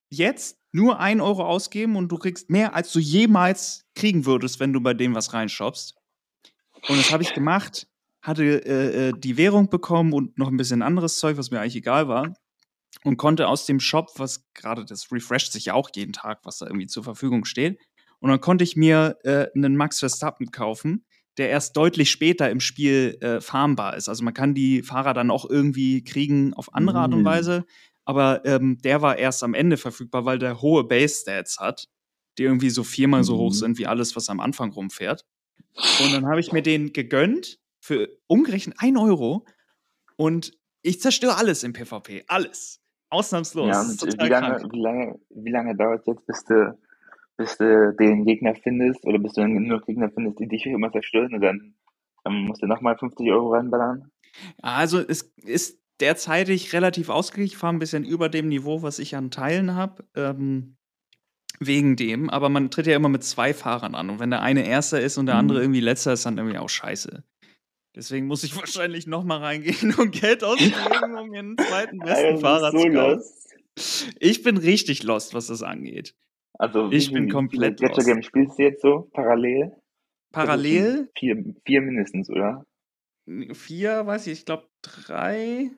jetzt 0.09 0.57
nur 0.71 0.99
ein 0.99 1.21
Euro 1.21 1.45
ausgeben 1.45 1.95
und 1.95 2.09
du 2.09 2.17
kriegst 2.17 2.49
mehr, 2.49 2.75
als 2.75 2.91
du 2.91 2.99
jemals 2.99 3.85
kriegen 3.95 4.25
würdest, 4.25 4.59
wenn 4.59 4.73
du 4.73 4.81
bei 4.81 4.93
dem 4.93 5.15
was 5.15 5.33
reinshoppst. 5.33 5.95
Und 6.87 6.97
das 6.97 7.11
habe 7.11 7.23
ich 7.23 7.33
gemacht, 7.33 7.87
hatte 8.21 8.43
äh, 8.43 9.09
äh, 9.09 9.13
die 9.17 9.37
Währung 9.37 9.69
bekommen 9.69 10.13
und 10.13 10.37
noch 10.37 10.47
ein 10.47 10.57
bisschen 10.57 10.81
anderes 10.81 11.17
Zeug, 11.19 11.37
was 11.37 11.51
mir 11.51 11.59
eigentlich 11.59 11.75
egal 11.75 12.07
war. 12.07 12.33
Und 13.03 13.17
konnte 13.17 13.47
aus 13.47 13.65
dem 13.65 13.79
Shop, 13.79 14.11
was 14.17 14.45
gerade, 14.53 14.85
das 14.85 15.11
refresht 15.11 15.51
sich 15.53 15.65
ja 15.65 15.73
auch 15.73 15.89
jeden 15.95 16.13
Tag, 16.13 16.41
was 16.43 16.59
da 16.59 16.67
irgendwie 16.67 16.87
zur 16.87 17.03
Verfügung 17.03 17.45
steht. 17.45 17.79
Und 18.19 18.29
dann 18.29 18.39
konnte 18.41 18.63
ich 18.63 18.75
mir 18.75 19.17
äh, 19.23 19.47
einen 19.55 19.75
Max 19.75 19.99
Verstappen 19.99 20.51
kaufen, 20.51 21.05
der 21.37 21.49
erst 21.49 21.75
deutlich 21.77 22.11
später 22.11 22.51
im 22.51 22.59
Spiel 22.59 23.17
äh, 23.21 23.41
farmbar 23.41 23.95
ist. 23.97 24.07
Also 24.09 24.23
man 24.23 24.33
kann 24.35 24.53
die 24.53 24.83
Fahrer 24.83 25.13
dann 25.15 25.31
auch 25.31 25.49
irgendwie 25.49 26.03
kriegen 26.03 26.53
auf 26.53 26.75
andere 26.75 26.99
Art 26.99 27.13
und 27.13 27.23
Mm. 27.23 27.25
Weise. 27.25 27.65
Aber 28.05 28.45
ähm, 28.45 28.77
der 28.83 29.01
war 29.01 29.17
erst 29.17 29.43
am 29.43 29.53
Ende 29.55 29.77
verfügbar, 29.77 30.25
weil 30.25 30.37
der 30.37 30.61
hohe 30.61 30.83
Base-Stats 30.83 31.57
hat, 31.59 31.87
die 32.37 32.43
irgendwie 32.43 32.69
so 32.69 32.83
viermal 32.83 33.23
so 33.23 33.37
hoch 33.37 33.51
Mhm. 33.51 33.55
sind 33.55 33.77
wie 33.79 33.87
alles, 33.87 34.15
was 34.15 34.29
am 34.29 34.39
Anfang 34.39 34.71
rumfährt. 34.71 35.25
Und 36.03 36.13
dann 36.13 36.27
habe 36.27 36.39
ich 36.39 36.51
mir 36.51 36.61
den 36.61 36.93
gegönnt 36.93 37.59
für 37.79 38.09
umgerechnet 38.27 38.75
1 38.79 38.97
Euro. 38.99 39.45
Und 40.17 40.51
ich 40.83 41.01
zerstöre 41.01 41.37
alles 41.37 41.63
im 41.63 41.73
PvP. 41.73 42.25
Alles. 42.27 42.80
Ausnahmslos. 43.11 43.67
Ja, 43.67 43.83
wie 44.23 44.29
lange, 44.29 44.47
krank. 44.57 44.73
wie 44.73 44.81
lange, 44.81 45.19
wie 45.29 45.51
lange 45.51 45.75
dauert 45.75 46.07
jetzt, 46.07 46.25
bis 46.25 46.43
du, 46.45 46.77
bis 47.37 47.57
du 47.57 47.93
den 47.99 48.25
Gegner 48.25 48.55
findest 48.55 49.05
oder 49.05 49.19
bis 49.19 49.33
du 49.33 49.47
nur 49.47 49.81
Gegner 49.81 50.09
findest, 50.09 50.39
die 50.39 50.47
dich 50.47 50.65
immer 50.65 50.91
zerstören 50.91 51.33
und 51.33 51.41
dann 51.41 51.75
ähm, 52.25 52.45
musst 52.47 52.61
du 52.61 52.67
nochmal 52.67 52.97
50 52.97 53.29
Euro 53.31 53.53
reinballern? 53.53 54.11
Also 54.61 54.99
es 54.99 55.33
ist 55.43 55.79
derzeitig 55.99 56.73
relativ 56.73 57.09
ausgeglichen. 57.09 57.53
Ich 57.53 57.57
fahre 57.57 57.73
ein 57.73 57.79
bisschen 57.79 58.03
über 58.05 58.29
dem 58.29 58.47
Niveau, 58.47 58.81
was 58.81 58.97
ich 58.99 59.15
an 59.15 59.29
Teilen 59.29 59.75
habe. 59.75 60.03
Ähm, 60.15 60.77
wegen 61.59 61.95
dem. 61.95 62.29
Aber 62.29 62.49
man 62.49 62.71
tritt 62.71 62.87
ja 62.87 62.95
immer 62.95 63.09
mit 63.09 63.23
zwei 63.23 63.53
Fahrern 63.53 63.93
an. 63.93 64.09
Und 64.09 64.19
wenn 64.19 64.31
der 64.31 64.41
eine 64.41 64.65
Erster 64.65 64.99
ist 64.99 65.17
und 65.19 65.27
der 65.27 65.35
andere 65.35 65.59
Mhm. 65.59 65.63
irgendwie 65.65 65.79
Letzter 65.81 66.13
ist, 66.13 66.25
dann 66.25 66.37
irgendwie 66.37 66.57
auch 66.57 66.69
scheiße. 66.69 67.23
Deswegen 67.95 68.27
muss 68.27 68.43
ich 68.43 68.55
wahrscheinlich 68.57 69.07
noch 69.07 69.23
mal 69.23 69.37
reingehen 69.39 69.93
und 69.95 70.11
Geld 70.11 70.43
ausgeben, 70.43 71.15
um 71.17 71.29
mir 71.29 71.39
einen 71.39 71.57
zweiten 71.57 71.99
besten 71.99 72.39
Fahrer 72.39 72.71
zu 72.71 72.77
kaufen. 72.77 72.93
lost. 72.93 73.55
Ich 74.19 74.43
bin 74.43 74.57
richtig 74.57 75.03
lost, 75.03 75.33
was 75.33 75.47
das 75.47 75.63
angeht. 75.63 76.15
Also 76.53 76.91
wie 76.91 76.95
Ich 76.97 77.11
bin 77.11 77.29
komplett 77.29 77.79
lost. 77.79 78.05
Games 78.05 78.25
spielst 78.25 78.59
du 78.59 78.63
jetzt 78.63 78.81
so 78.81 79.09
parallel? 79.13 79.69
Das 79.69 79.73
schon 79.73 79.81
Parallel 80.31 81.09
vier, 81.17 81.43
vier 81.65 81.81
mindestens, 81.81 82.29
oder? 82.29 82.65
vier, 83.53 84.05
weiß 84.05 84.27
ich, 84.27 84.33
ich 84.39 84.45
glaube 84.45 84.67
drei. 84.81 85.71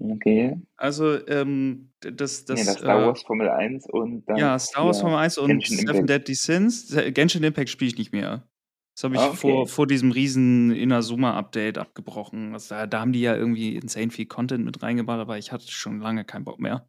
Okay. 0.00 0.56
Also 0.76 1.26
ähm, 1.26 1.90
d- 2.04 2.12
das, 2.12 2.46
Nee, 2.48 2.54
das, 2.56 2.66
das 2.66 2.74
Star 2.78 3.02
äh, 3.02 3.06
Wars 3.06 3.22
Formel 3.22 3.48
1 3.48 3.86
und 3.90 4.24
dann 4.28 4.36
ja, 4.36 4.58
Star 4.58 4.86
Wars 4.86 4.98
hier 4.98 5.02
Formel 5.02 5.18
1 5.18 5.38
und 5.38 5.48
Genshin 5.48 5.76
Seven 5.78 5.88
Impact. 5.90 6.08
Deadly 6.08 6.34
Sins. 6.34 6.88
Se- 6.88 7.12
Genshin 7.12 7.42
Impact 7.42 7.68
spiele 7.68 7.90
ich 7.90 7.98
nicht 7.98 8.12
mehr. 8.12 8.46
Das 8.98 9.04
habe 9.04 9.14
ich 9.14 9.20
Ah, 9.20 9.32
vor, 9.32 9.60
okay. 9.62 9.70
vor 9.70 9.86
diesem 9.86 10.10
riesen 10.10 10.72
Inazuma-Update 10.72 11.78
abgebrochen. 11.78 12.52
Also 12.52 12.74
da, 12.74 12.88
da 12.88 12.98
haben 13.00 13.12
die 13.12 13.20
ja 13.20 13.36
irgendwie 13.36 13.76
insane 13.76 14.10
viel 14.10 14.26
Content 14.26 14.64
mit 14.64 14.82
reingebaut, 14.82 15.20
aber 15.20 15.38
ich 15.38 15.52
hatte 15.52 15.70
schon 15.70 16.00
lange 16.00 16.24
keinen 16.24 16.44
Bock 16.44 16.58
mehr. 16.58 16.88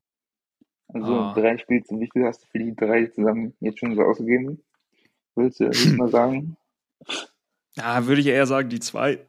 Also 0.87 1.13
Ah. 1.13 1.33
drei 1.35 1.59
spielst 1.59 1.91
du, 1.91 1.99
wie 1.99 2.09
viel 2.11 2.25
hast 2.25 2.41
du 2.41 2.47
für 2.47 2.57
die 2.57 2.75
drei 2.75 3.05
zusammen 3.05 3.53
jetzt 3.59 3.77
schon 3.77 3.93
so 3.95 4.01
ausgegeben? 4.01 4.63
Würdest 5.35 5.59
du 5.59 5.69
du 5.69 5.95
mal 5.97 6.09
sagen? 6.09 6.57
Ja, 7.75 8.07
würde 8.07 8.21
ich 8.21 8.27
eher 8.27 8.47
sagen, 8.47 8.69
die 8.69 8.79
zwei. 8.79 9.27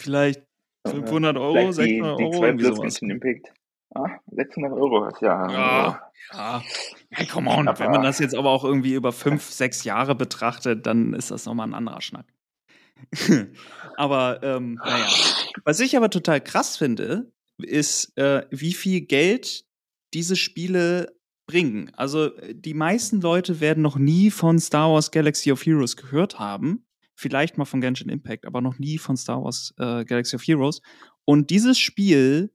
Vielleicht 0.00 0.40
Äh, 0.84 0.90
500 0.90 1.36
Euro, 1.36 1.52
vielleicht 1.52 1.78
die, 1.78 2.00
600 2.00 2.18
die 2.18 2.24
Euro, 2.24 2.38
zwei 2.38 2.46
irgendwie 2.46 2.64
plus 2.64 2.76
sowas. 2.78 3.02
Impact. 3.02 3.52
Ah, 3.90 4.18
600 4.30 4.72
Euro 4.72 5.08
ja. 5.20 5.50
Ja, 5.52 6.10
ja. 6.32 6.62
Ja, 7.16 7.24
come 7.24 7.50
on. 7.50 7.66
Wenn 7.66 7.90
man 7.90 7.96
Aber 7.96 8.02
das 8.02 8.18
jetzt 8.18 8.34
aber 8.34 8.50
auch 8.50 8.64
irgendwie 8.64 8.94
über 8.94 9.12
fünf, 9.12 9.50
sechs 9.50 9.84
Jahre 9.84 10.14
betrachtet, 10.14 10.86
dann 10.86 11.12
ist 11.12 11.30
das 11.30 11.44
nochmal 11.46 11.68
ein 11.68 11.74
anderer 11.74 12.00
Schnack. 12.00 12.26
aber, 13.96 14.42
ähm, 14.42 14.74
naja. 14.74 15.08
Was 15.64 15.80
ich 15.80 15.96
aber 15.96 16.10
total 16.10 16.40
krass 16.40 16.76
finde, 16.76 17.32
ist, 17.58 18.16
äh, 18.16 18.46
wie 18.50 18.72
viel 18.72 19.00
Geld 19.00 19.64
diese 20.14 20.36
Spiele 20.36 21.16
bringen. 21.46 21.90
Also, 21.96 22.36
äh, 22.36 22.54
die 22.54 22.74
meisten 22.74 23.20
Leute 23.20 23.60
werden 23.60 23.82
noch 23.82 23.96
nie 23.96 24.30
von 24.30 24.58
Star 24.58 24.92
Wars 24.92 25.10
Galaxy 25.10 25.50
of 25.50 25.64
Heroes 25.64 25.96
gehört 25.96 26.38
haben. 26.38 26.84
Vielleicht 27.16 27.58
mal 27.58 27.64
von 27.64 27.80
Genshin 27.80 28.08
Impact, 28.08 28.46
aber 28.46 28.60
noch 28.60 28.78
nie 28.78 28.98
von 28.98 29.16
Star 29.16 29.42
Wars 29.42 29.74
äh, 29.78 30.04
Galaxy 30.04 30.36
of 30.36 30.42
Heroes. 30.42 30.80
Und 31.24 31.50
dieses 31.50 31.78
Spiel 31.78 32.52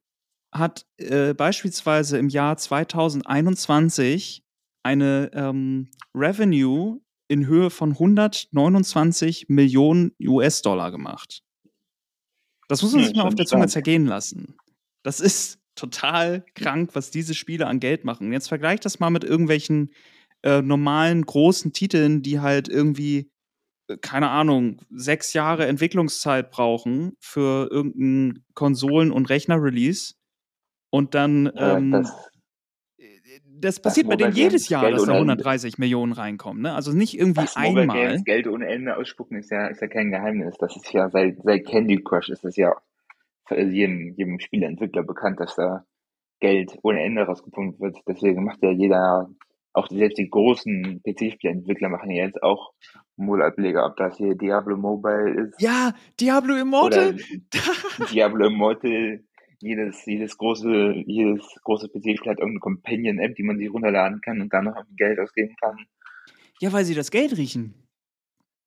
hat 0.52 0.86
äh, 0.98 1.34
beispielsweise 1.34 2.18
im 2.18 2.30
Jahr 2.30 2.58
2021 2.58 4.45
eine 4.86 5.32
ähm, 5.34 5.90
Revenue 6.14 7.02
in 7.28 7.48
Höhe 7.48 7.72
von 7.72 7.94
129 7.94 9.48
Millionen 9.50 10.12
US-Dollar 10.22 10.92
gemacht. 10.92 11.42
Das 12.68 12.84
muss 12.84 12.94
man 12.94 13.04
sich 13.04 13.16
mal 13.16 13.24
auf 13.24 13.36
der 13.36 13.48
Zunge 13.48 13.68
zergehen 13.68 14.06
lassen. 14.06 14.56
Das 15.04 15.20
ist 15.20 15.60
total 15.74 16.46
krank, 16.54 16.92
was 16.94 17.10
diese 17.10 17.34
Spiele 17.34 17.66
an 17.66 17.80
Geld 17.80 18.06
machen. 18.06 18.32
Jetzt 18.32 18.48
vergleich 18.48 18.80
das 18.80 19.00
mal 19.00 19.10
mit 19.10 19.24
irgendwelchen 19.24 19.92
äh, 20.44 20.62
normalen 20.62 21.26
großen 21.26 21.74
Titeln, 21.74 22.22
die 22.22 22.40
halt 22.40 22.70
irgendwie, 22.70 23.32
äh, 23.88 23.98
keine 23.98 24.30
Ahnung, 24.30 24.82
sechs 24.92 25.34
Jahre 25.34 25.66
Entwicklungszeit 25.66 26.52
brauchen 26.52 27.14
für 27.20 27.70
irgendein 27.72 28.46
Konsolen- 28.54 29.12
und 29.12 29.30
Rechner-Release. 29.30 30.14
Und 30.92 31.16
dann, 31.16 31.48
äh, 31.48 31.78
ähm, 31.78 31.92
das, 31.92 32.12
das 33.60 33.80
passiert 33.80 34.08
bei 34.08 34.16
denen 34.16 34.32
Mobile 34.32 34.44
jedes 34.44 34.70
Jahr, 34.70 34.84
Geld 34.84 34.96
dass 34.96 35.06
da 35.06 35.12
ohne 35.12 35.20
Ende. 35.20 35.32
130 35.32 35.78
Millionen 35.78 36.14
reinkommen. 36.14 36.64
Ne? 36.64 36.74
Also 36.74 36.92
nicht 36.92 37.18
irgendwie 37.18 37.42
Mobile 37.58 37.82
einmal. 37.82 38.08
Games 38.08 38.24
Geld 38.24 38.48
ohne 38.48 38.68
Ende 38.68 38.98
ausspucken, 38.98 39.38
ist 39.38 39.52
ja, 39.52 39.68
ist 39.68 39.82
ja 39.82 39.88
kein 39.88 40.12
Geheimnis. 40.12 40.56
Das 40.60 40.76
ist 40.76 40.92
ja 40.94 41.10
seit, 41.10 41.38
seit 41.44 41.66
Candy 41.66 42.04
Crush 42.04 42.30
ist 42.30 42.44
das 42.44 42.56
ja 42.56 42.76
für 43.48 43.62
jedem, 43.62 44.14
jedem 44.16 44.40
Spieleentwickler 44.40 45.04
bekannt, 45.04 45.40
dass 45.40 45.56
da 45.56 45.86
Geld 46.40 46.78
ohne 46.84 47.02
Ende 47.04 47.24
rausgepumpt 47.24 47.80
wird. 47.80 47.98
Deswegen 48.08 48.44
macht 48.44 48.62
ja 48.62 48.72
jeder, 48.72 49.30
auch 49.74 49.88
selbst 49.88 50.18
die 50.18 50.30
großen 50.30 51.02
PC-Spieleentwickler 51.04 51.90
machen 51.90 52.12
ja 52.12 52.26
jetzt 52.26 52.42
auch 52.44 52.74
Mobile-Ableger, 53.18 53.86
ob 53.86 53.96
das 53.98 54.18
hier 54.18 54.36
Diablo 54.36 54.78
Mobile 54.78 55.48
ist 55.48 55.62
Ja, 55.62 55.94
Diablo 56.20 56.56
Immortal. 56.56 57.16
Diablo 58.12 58.48
Immortal. 58.48 59.22
Jedes, 59.62 60.06
jedes 60.06 60.38
große, 60.38 61.04
jedes 61.08 61.42
große 61.64 61.88
PC-Spiel 61.90 62.32
hat 62.32 62.40
irgendeine 62.40 62.60
Companion-App, 62.60 63.36
die 63.36 63.44
man 63.44 63.58
sich 63.58 63.72
runterladen 63.72 64.22
kann 64.22 64.42
und 64.42 64.54
dann 64.54 64.66
noch 64.66 64.76
Geld 64.98 65.20
ausgeben 65.20 65.56
kann. 65.60 65.78
ja, 66.62 66.72
weil 66.74 66.86
sie 66.86 66.96
das 66.96 67.12
Geld 67.12 67.36
riechen. 67.38 67.74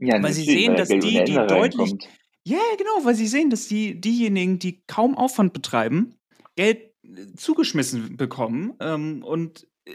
Ja, 0.01 0.23
Weil 0.23 0.33
sie 0.33 0.45
sehen, 0.45 0.77
dass 0.77 0.89
Geld 0.89 1.03
die, 1.03 1.25
die 1.25 1.35
deutlich. 1.35 1.51
reinkommt. 1.81 2.09
Ja, 2.45 2.61
genau, 2.79 3.05
weil 3.05 3.17
sie 3.17 3.27
sehen, 3.27 3.51
dass 3.51 3.67
die, 3.67 4.01
diejenigen, 4.01 4.59
die 4.59 4.83
kaum 4.87 5.17
Aufwand 5.19 5.53
betreiben, 5.53 6.15
Geld 6.57 6.95
äh, 7.03 7.35
zugeschmissen 7.37 8.17
bekommen 8.17 8.75
ähm, 8.81 9.23
und 9.25 9.67
äh, 9.87 9.93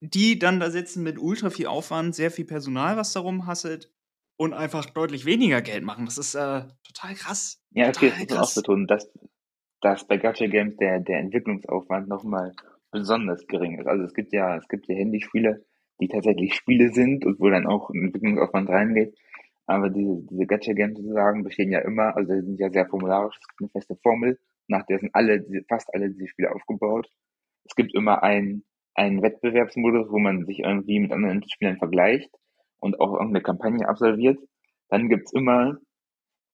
die 0.00 0.38
dann 0.38 0.60
da 0.60 0.70
sitzen 0.70 1.02
mit 1.02 1.18
ultra 1.18 1.48
viel 1.50 1.66
Aufwand, 1.66 2.14
sehr 2.14 2.30
viel 2.30 2.44
Personal, 2.44 2.96
was 2.98 3.14
darum 3.14 3.46
hasselt 3.46 3.90
und 4.36 4.52
einfach 4.52 4.86
deutlich 4.86 5.24
weniger 5.24 5.62
Geld 5.62 5.82
machen. 5.82 6.04
Das 6.04 6.18
ist 6.18 6.34
äh, 6.34 6.64
total 6.84 7.14
krass. 7.14 7.60
Ja, 7.70 7.88
okay, 7.88 8.10
das 8.10 8.18
Total 8.18 8.26
muss 8.26 8.28
man 8.28 8.38
auch 8.38 8.54
betonen. 8.54 8.86
Das, 8.86 9.10
dass 9.80 10.06
bei 10.06 10.16
Gacha 10.16 10.46
Games 10.46 10.76
der, 10.76 11.00
der 11.00 11.18
Entwicklungsaufwand 11.18 12.08
nochmal 12.08 12.54
besonders 12.90 13.46
gering 13.46 13.78
ist. 13.78 13.86
Also 13.86 14.04
es 14.04 14.14
gibt 14.14 14.32
ja, 14.32 14.56
es 14.56 14.68
gibt 14.68 14.88
ja 14.88 14.94
Handyspiele, 14.94 15.64
die 16.00 16.08
tatsächlich 16.08 16.54
Spiele 16.54 16.90
sind 16.90 17.24
und 17.24 17.38
wo 17.40 17.48
dann 17.50 17.66
auch 17.66 17.90
ein 17.90 18.06
Entwicklungsaufwand 18.06 18.68
reingeht. 18.68 19.16
Aber 19.66 19.90
diese, 19.90 20.22
diese 20.30 20.46
Gacha 20.46 20.72
Games 20.72 20.98
sozusagen 20.98 21.44
bestehen 21.44 21.70
ja 21.70 21.80
immer, 21.80 22.16
also 22.16 22.32
die 22.32 22.40
sind 22.40 22.58
ja 22.58 22.70
sehr 22.70 22.86
formularisch, 22.86 23.36
es 23.38 23.48
gibt 23.48 23.60
eine 23.60 23.70
feste 23.70 23.96
Formel, 24.02 24.38
nach 24.66 24.86
der 24.86 24.98
sind 24.98 25.14
alle, 25.14 25.44
fast 25.68 25.92
alle 25.94 26.10
diese 26.10 26.26
Spiele 26.26 26.54
aufgebaut. 26.54 27.10
Es 27.64 27.74
gibt 27.74 27.94
immer 27.94 28.22
ein, 28.22 28.64
einen 28.94 29.22
Wettbewerbsmodus, 29.22 30.10
wo 30.10 30.18
man 30.18 30.46
sich 30.46 30.60
irgendwie 30.60 31.00
mit 31.00 31.12
anderen 31.12 31.42
Spielern 31.48 31.76
vergleicht 31.76 32.30
und 32.80 32.98
auch 32.98 33.12
irgendeine 33.12 33.42
Kampagne 33.42 33.88
absolviert. 33.88 34.38
Dann 34.88 35.08
gibt's 35.08 35.32
immer 35.32 35.78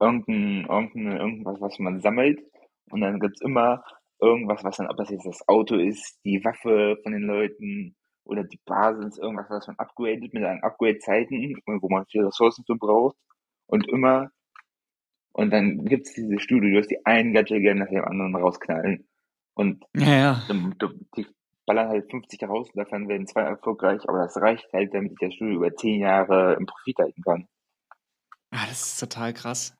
irgendein, 0.00 0.66
irgendein, 0.68 1.16
irgendwas, 1.16 1.60
was 1.60 1.78
man 1.78 2.00
sammelt. 2.00 2.40
Und 2.90 3.00
dann 3.00 3.20
gibt's 3.20 3.40
immer 3.40 3.84
irgendwas, 4.20 4.64
was 4.64 4.76
dann, 4.76 4.88
ob 4.88 4.96
das 4.96 5.10
jetzt 5.10 5.26
das 5.26 5.46
Auto 5.48 5.76
ist, 5.76 6.18
die 6.24 6.44
Waffe 6.44 6.98
von 7.02 7.12
den 7.12 7.22
Leuten 7.22 7.96
oder 8.24 8.44
die 8.44 8.60
Basis, 8.64 9.18
irgendwas, 9.18 9.50
was 9.50 9.66
man 9.66 9.78
upgradet 9.78 10.32
mit 10.32 10.44
einem 10.44 10.62
Upgrade-Zeiten, 10.62 11.56
wo 11.66 11.88
man 11.88 12.06
viele 12.06 12.26
Ressourcen 12.26 12.64
für 12.64 12.76
braucht. 12.76 13.16
Und 13.66 13.88
immer, 13.88 14.30
und 15.32 15.50
dann 15.50 15.84
gibt's 15.84 16.14
diese 16.14 16.38
Studios, 16.38 16.86
die 16.86 17.04
einen 17.04 17.32
Gadget-Game 17.34 17.78
nach 17.78 17.88
dem 17.88 18.04
anderen 18.04 18.36
rausknallen. 18.36 19.06
Und 19.54 19.84
Ja, 19.94 20.14
ja. 20.14 20.42
die 21.16 21.26
ballern 21.66 21.88
halt 21.88 22.10
50 22.10 22.42
raus 22.44 22.68
und 22.70 22.76
davon 22.76 23.08
werden 23.08 23.26
zwei 23.26 23.42
erfolgreich, 23.42 24.02
aber 24.08 24.18
das 24.18 24.36
reicht 24.36 24.70
halt, 24.72 24.92
damit 24.92 25.12
sich 25.12 25.18
das 25.20 25.34
Studio 25.34 25.56
über 25.56 25.74
10 25.74 26.00
Jahre 26.00 26.54
im 26.54 26.66
Profit 26.66 26.98
halten 26.98 27.22
kann. 27.22 27.48
Ah, 28.50 28.66
das 28.68 28.86
ist 28.86 29.00
total 29.00 29.32
krass. 29.32 29.74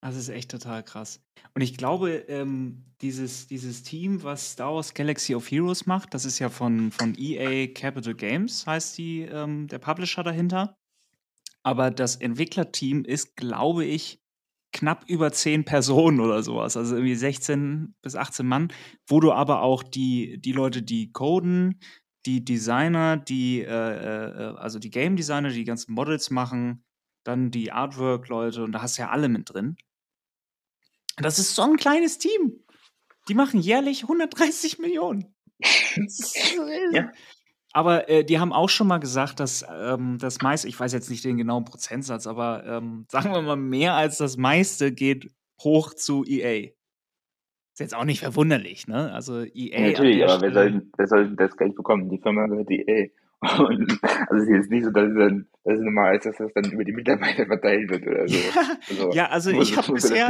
Das 0.00 0.14
ist 0.14 0.28
echt 0.28 0.50
total 0.50 0.84
krass. 0.84 1.20
Und 1.54 1.62
ich 1.62 1.76
glaube, 1.76 2.10
ähm, 2.28 2.84
dieses, 3.00 3.48
dieses 3.48 3.82
Team, 3.82 4.22
was 4.22 4.52
Star 4.52 4.74
Wars 4.74 4.94
Galaxy 4.94 5.34
of 5.34 5.50
Heroes 5.50 5.86
macht, 5.86 6.14
das 6.14 6.24
ist 6.24 6.38
ja 6.38 6.50
von, 6.50 6.92
von 6.92 7.16
EA 7.18 7.66
Capital 7.66 8.14
Games, 8.14 8.66
heißt 8.66 8.96
die, 8.96 9.22
ähm, 9.22 9.66
der 9.66 9.78
Publisher 9.78 10.22
dahinter. 10.22 10.76
Aber 11.64 11.90
das 11.90 12.16
Entwicklerteam 12.16 13.04
ist, 13.04 13.36
glaube 13.36 13.84
ich, 13.84 14.20
knapp 14.72 15.04
über 15.08 15.32
zehn 15.32 15.64
Personen 15.64 16.20
oder 16.20 16.42
sowas. 16.42 16.76
Also 16.76 16.96
irgendwie 16.96 17.16
16 17.16 17.94
bis 18.00 18.14
18 18.14 18.46
Mann, 18.46 18.72
wo 19.08 19.18
du 19.18 19.32
aber 19.32 19.62
auch 19.62 19.82
die, 19.82 20.40
die 20.40 20.52
Leute, 20.52 20.82
die 20.82 21.10
coden, 21.10 21.80
die 22.26 22.44
Designer, 22.44 23.16
die, 23.16 23.62
äh, 23.62 23.66
äh, 23.66 24.56
also 24.56 24.78
die 24.78 24.90
Game 24.90 25.16
Designer, 25.16 25.48
die 25.48 25.56
die 25.56 25.64
ganzen 25.64 25.92
Models 25.94 26.30
machen, 26.30 26.84
dann 27.24 27.50
die 27.50 27.72
Artwork-Leute 27.72 28.62
und 28.62 28.72
da 28.72 28.82
hast 28.82 28.98
du 28.98 29.02
ja 29.02 29.10
alle 29.10 29.28
mit 29.28 29.52
drin. 29.52 29.76
Das 31.20 31.38
ist 31.38 31.54
so 31.54 31.62
ein 31.62 31.76
kleines 31.76 32.18
Team. 32.18 32.64
Die 33.28 33.34
machen 33.34 33.60
jährlich 33.60 34.02
130 34.02 34.78
Millionen. 34.78 35.34
Ja. 36.92 37.10
Aber 37.72 38.08
äh, 38.08 38.24
die 38.24 38.38
haben 38.38 38.52
auch 38.52 38.70
schon 38.70 38.86
mal 38.86 38.98
gesagt, 38.98 39.40
dass 39.40 39.64
ähm, 39.70 40.16
das 40.18 40.40
meiste, 40.40 40.68
ich 40.68 40.78
weiß 40.78 40.92
jetzt 40.92 41.10
nicht 41.10 41.24
den 41.24 41.36
genauen 41.36 41.64
Prozentsatz, 41.64 42.26
aber 42.26 42.64
ähm, 42.66 43.06
sagen 43.10 43.30
wir 43.32 43.42
mal, 43.42 43.56
mehr 43.56 43.94
als 43.94 44.18
das 44.18 44.36
meiste 44.36 44.92
geht 44.92 45.30
hoch 45.62 45.92
zu 45.94 46.24
EA. 46.24 46.70
Ist 47.74 47.80
jetzt 47.80 47.94
auch 47.94 48.04
nicht 48.04 48.20
verwunderlich, 48.20 48.88
ne? 48.88 49.12
Also 49.12 49.44
EA. 49.44 49.90
Natürlich, 49.90 50.24
aber 50.24 50.40
wer 50.40 50.52
soll, 50.52 50.90
wer 50.96 51.06
soll 51.06 51.36
das 51.36 51.56
Geld 51.56 51.76
bekommen? 51.76 52.08
Die 52.08 52.18
Firma 52.18 52.46
gehört 52.46 52.70
EA. 52.70 53.08
Und, 53.40 53.98
also 54.02 54.34
es 54.34 54.42
ist 54.42 54.48
jetzt 54.48 54.70
nicht 54.70 54.84
so, 54.84 54.90
dass 54.90 55.10
es 55.10 55.16
dann, 55.16 55.46
dass 55.64 55.74
es 55.78 55.80
normal 55.84 56.16
ist, 56.16 56.26
dass 56.26 56.36
das 56.38 56.52
dann 56.54 56.72
über 56.72 56.84
die 56.84 56.92
Mitarbeiter 56.92 57.46
verteilt 57.46 57.88
wird 57.90 58.06
oder 58.06 58.26
so. 58.28 58.36
Also, 58.90 59.12
ja, 59.12 59.26
also 59.28 59.52
wo- 59.52 59.60
ich 59.62 59.76
habe 59.76 59.86
bisher, 59.92 60.28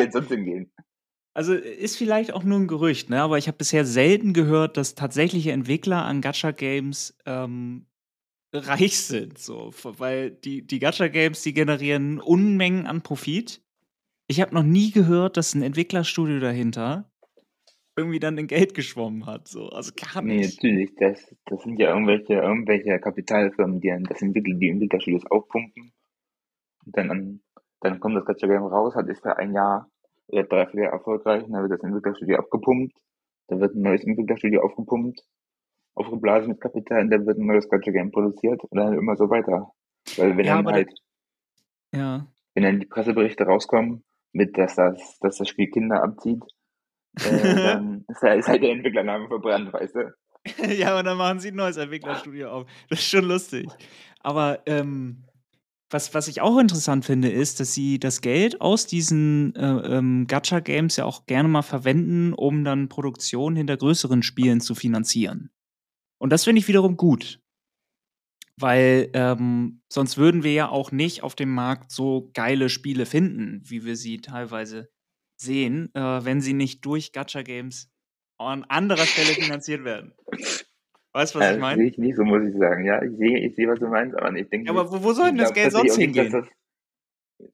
also 1.35 1.55
ist 1.55 1.97
vielleicht 1.97 2.33
auch 2.35 2.42
nur 2.44 2.59
ein 2.59 2.66
Gerücht, 2.68 3.09
ne? 3.11 3.23
Aber 3.23 3.38
ich 3.38 3.47
habe 3.47 3.57
bisher 3.57 3.85
selten 3.85 4.33
gehört, 4.35 4.77
dass 4.77 4.94
tatsächliche 4.94 5.53
Entwickler 5.53 6.05
an 6.05 6.21
Gacha-Games 6.21 7.16
ähm, 7.27 7.87
reich 8.53 8.99
sind, 9.01 9.38
so, 9.38 9.71
weil 9.83 10.31
die, 10.31 10.66
die 10.66 10.79
Gacha-Games, 10.79 11.42
die 11.42 11.55
generieren 11.55 12.21
Unmengen 12.21 12.87
an 12.87 13.03
Profit. 13.03 13.62
Ich 14.27 14.40
habe 14.42 14.55
noch 14.55 14.62
nie 14.62 14.90
gehört, 14.90 15.37
dass 15.37 15.55
ein 15.55 15.62
Entwicklerstudio 15.62 16.40
dahinter 16.40 17.11
irgendwie 17.99 18.21
dann 18.21 18.39
in 18.39 18.47
Geld 18.47 18.75
geschwommen 18.75 19.27
hat, 19.27 19.49
so, 19.49 19.69
also 19.69 19.93
gar 19.95 20.23
Nee, 20.23 20.39
nicht. 20.39 20.57
natürlich, 20.63 20.95
das, 20.97 21.35
das 21.47 21.63
sind 21.63 21.79
ja 21.79 21.91
irgendwelche, 21.91 22.35
irgendwelche 22.35 22.99
Kapitalfirmen, 22.99 23.81
die 23.81 23.89
dann 23.89 24.05
das 24.05 24.23
entwickeln, 24.23 24.59
die 24.61 24.71
Entwicklerstudios 24.71 25.27
aufpumpen. 25.27 25.93
Und 26.87 26.97
dann, 26.97 27.11
an, 27.11 27.41
dann 27.81 28.01
kommt 28.01 28.17
das 28.17 28.25
Gacha 28.25 28.47
Game 28.47 28.63
raus, 28.63 28.95
hat 28.95 29.09
ist 29.09 29.23
für 29.23 29.37
ein 29.37 29.53
Jahr 29.53 29.91
oder 30.29 30.45
dreiviertel 30.45 30.85
Jahr 30.85 30.93
erfolgreich, 30.93 31.45
und 31.45 31.53
dann 31.53 31.63
wird 31.63 31.73
das 31.73 31.83
Entwicklerstudio 31.87 32.37
abgepumpt, 32.39 32.97
da 33.49 33.61
wird 33.61 33.75
ein 33.75 33.83
neues 33.83 34.05
Entwicklerstudio 34.05 34.63
aufgepumpt, 34.63 35.23
aufgeblasen 35.95 36.51
mit 36.51 36.61
Kapital, 36.61 37.03
und 37.03 37.11
dann 37.11 37.27
wird 37.27 37.39
ein 37.39 37.47
neues 37.47 37.69
Gacha 37.69 37.91
Game 37.91 38.11
produziert 38.11 38.63
und 38.65 38.77
dann 38.79 38.95
immer 38.95 39.17
so 39.17 39.29
weiter. 39.31 39.73
Weil 40.17 40.37
wenn 40.37 40.47
Ja, 40.47 40.63
dann 40.63 40.73
halt, 40.73 40.93
Ja. 41.95 42.27
wenn 42.55 42.63
dann 42.63 42.81
die 42.81 42.87
Presseberichte 42.87 43.45
rauskommen, 43.45 44.05
mit 44.33 44.57
dass 44.59 44.75
das, 44.77 45.19
dass 45.21 45.39
das 45.39 45.49
Spiel 45.49 45.69
Kinder 45.71 46.03
abzieht, 46.03 46.45
äh, 47.21 47.55
dann 47.55 48.05
ist, 48.09 48.23
da- 48.23 48.35
ist 48.35 48.49
halt 48.49 48.62
der 48.62 48.71
Entwicklername 48.73 49.29
verbrannt, 49.29 49.73
weißt 49.73 49.94
du? 49.94 50.14
ja, 50.75 50.99
und 50.99 51.05
dann 51.05 51.18
machen 51.18 51.40
sie 51.40 51.49
ein 51.49 51.57
neues 51.57 51.77
Entwicklerstudio 51.77 52.51
auf. 52.51 52.71
Das 52.88 53.01
ist 53.01 53.09
schon 53.09 53.25
lustig. 53.25 53.68
Aber 54.21 54.62
ähm, 54.66 55.25
was, 55.90 56.14
was 56.14 56.29
ich 56.29 56.40
auch 56.40 56.59
interessant 56.59 57.05
finde, 57.05 57.31
ist, 57.31 57.61
dass 57.61 57.75
sie 57.75 57.99
das 57.99 58.21
Geld 58.21 58.61
aus 58.61 58.87
diesen 58.87 59.55
äh, 59.57 59.97
ähm, 59.97 60.27
Gacha-Games 60.27 60.97
ja 60.97 61.05
auch 61.05 61.27
gerne 61.27 61.49
mal 61.49 61.62
verwenden, 61.62 62.35
um 62.35 62.62
dann 62.64 62.88
Produktion 62.88 63.57
hinter 63.57 63.77
größeren 63.77 64.23
Spielen 64.23 64.61
zu 64.61 64.75
finanzieren. 64.75 65.51
Und 66.18 66.31
das 66.31 66.44
finde 66.44 66.61
ich 66.61 66.68
wiederum 66.68 66.97
gut. 66.97 67.40
Weil 68.61 69.11
ähm, 69.14 69.83
sonst 69.88 70.18
würden 70.18 70.42
wir 70.42 70.53
ja 70.53 70.68
auch 70.68 70.90
nicht 70.90 71.23
auf 71.23 71.35
dem 71.37 71.55
Markt 71.55 71.92
so 71.92 72.31
geile 72.35 72.68
Spiele 72.68 73.07
finden, 73.07 73.62
wie 73.64 73.85
wir 73.85 73.97
sie 73.97 74.18
teilweise 74.18 74.90
sehen, 75.40 75.90
äh, 75.94 76.01
wenn 76.24 76.40
sie 76.40 76.53
nicht 76.55 76.85
durch 76.85 77.12
Gacha-Games 77.12 77.90
an 78.38 78.64
anderer 78.64 79.07
Stelle 79.07 79.35
finanziert 79.42 79.85
werden. 79.85 80.12
Weißt 81.12 81.35
du, 81.35 81.38
was 81.40 81.46
Ja, 81.46 81.55
ich 81.55 81.61
meine? 81.61 81.83
sehe 81.83 81.90
ich 81.90 81.98
nicht, 81.98 82.16
so 82.16 82.24
muss 82.24 82.42
ich 82.44 82.57
sagen. 82.57 82.85
Ja, 82.85 83.03
ich 83.03 83.16
sehe, 83.16 83.38
ich 83.38 83.55
sehe, 83.57 83.68
was 83.68 83.79
du 83.81 83.88
meinst, 83.88 84.16
aber 84.16 84.35
ich 84.37 84.48
denke, 84.48 84.66
Ja, 84.66 84.72
aber 84.79 84.90
wo, 84.92 85.03
wo 85.03 85.12
soll 85.12 85.29
denn 85.29 85.38
das 85.38 85.55
Geld 85.55 85.72
sonst 85.72 85.92
auch 85.92 85.96
nicht, 85.98 86.14
hingehen? 86.16 86.33
das, 86.33 86.46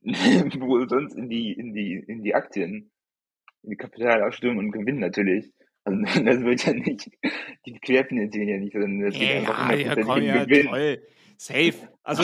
wo 0.61 0.87
sonst 0.87 1.15
in 1.15 1.29
die, 1.29 1.53
in 1.53 1.75
die, 1.75 1.95
in 2.07 2.23
die 2.23 2.35
Aktien, 2.35 2.91
in 3.63 3.71
die 3.71 3.77
Kapitalausstellung 3.77 4.59
und 4.59 4.73
Gewinn 4.73 4.99
natürlich. 4.99 5.53
Also, 5.85 6.01
das 6.25 6.41
wird 6.41 6.67
ja 6.67 6.73
nicht, 6.73 7.11
die 7.67 7.79
querfinanzieren 7.79 8.49
ja 8.49 8.59
nicht, 8.59 8.73
sondern 8.73 9.01
das 9.01 9.15
wird 9.19 9.31
einfach 9.31 9.59
Ja, 9.59 9.77
ja, 9.77 9.93
100% 9.93 10.03
komm, 10.05 10.23
ja, 10.23 10.45
Gewinn. 10.45 10.67
toll. 10.67 11.03
Safe. 11.37 11.75
Also 12.05 12.23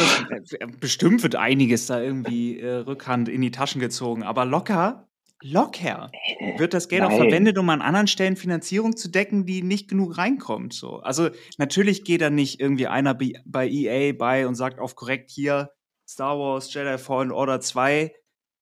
bestimmt 0.80 1.22
wird 1.22 1.36
einiges 1.36 1.86
da 1.86 2.00
irgendwie 2.00 2.60
äh, 2.60 2.70
Rückhand 2.76 3.28
in 3.28 3.40
die 3.40 3.50
Taschen 3.50 3.80
gezogen, 3.80 4.22
aber 4.22 4.44
locker, 4.44 5.09
locker 5.42 6.11
wird 6.59 6.74
das 6.74 6.88
Geld 6.88 7.03
auch 7.03 7.11
Nein. 7.11 7.22
verwendet, 7.22 7.59
um 7.59 7.68
an 7.70 7.83
anderen 7.83 8.07
Stellen 8.07 8.37
Finanzierung 8.37 8.96
zu 8.96 9.09
decken, 9.09 9.46
die 9.46 9.62
nicht 9.62 9.88
genug 9.88 10.18
reinkommt. 10.18 10.72
So. 10.72 11.00
Also 11.00 11.31
natürlich 11.59 12.05
geht 12.05 12.20
da 12.20 12.31
nicht 12.31 12.61
irgendwie 12.61 12.87
einer 12.87 13.14
bei 13.14 13.68
EA 13.68 14.12
bei 14.12 14.46
und 14.46 14.55
sagt 14.55 14.79
auf 14.79 14.94
korrekt 14.94 15.31
hier 15.31 15.70
Star 16.09 16.38
Wars 16.38 16.72
Jedi 16.74 16.98
Fallen 16.98 17.31
Order 17.31 17.61
2, 17.61 18.12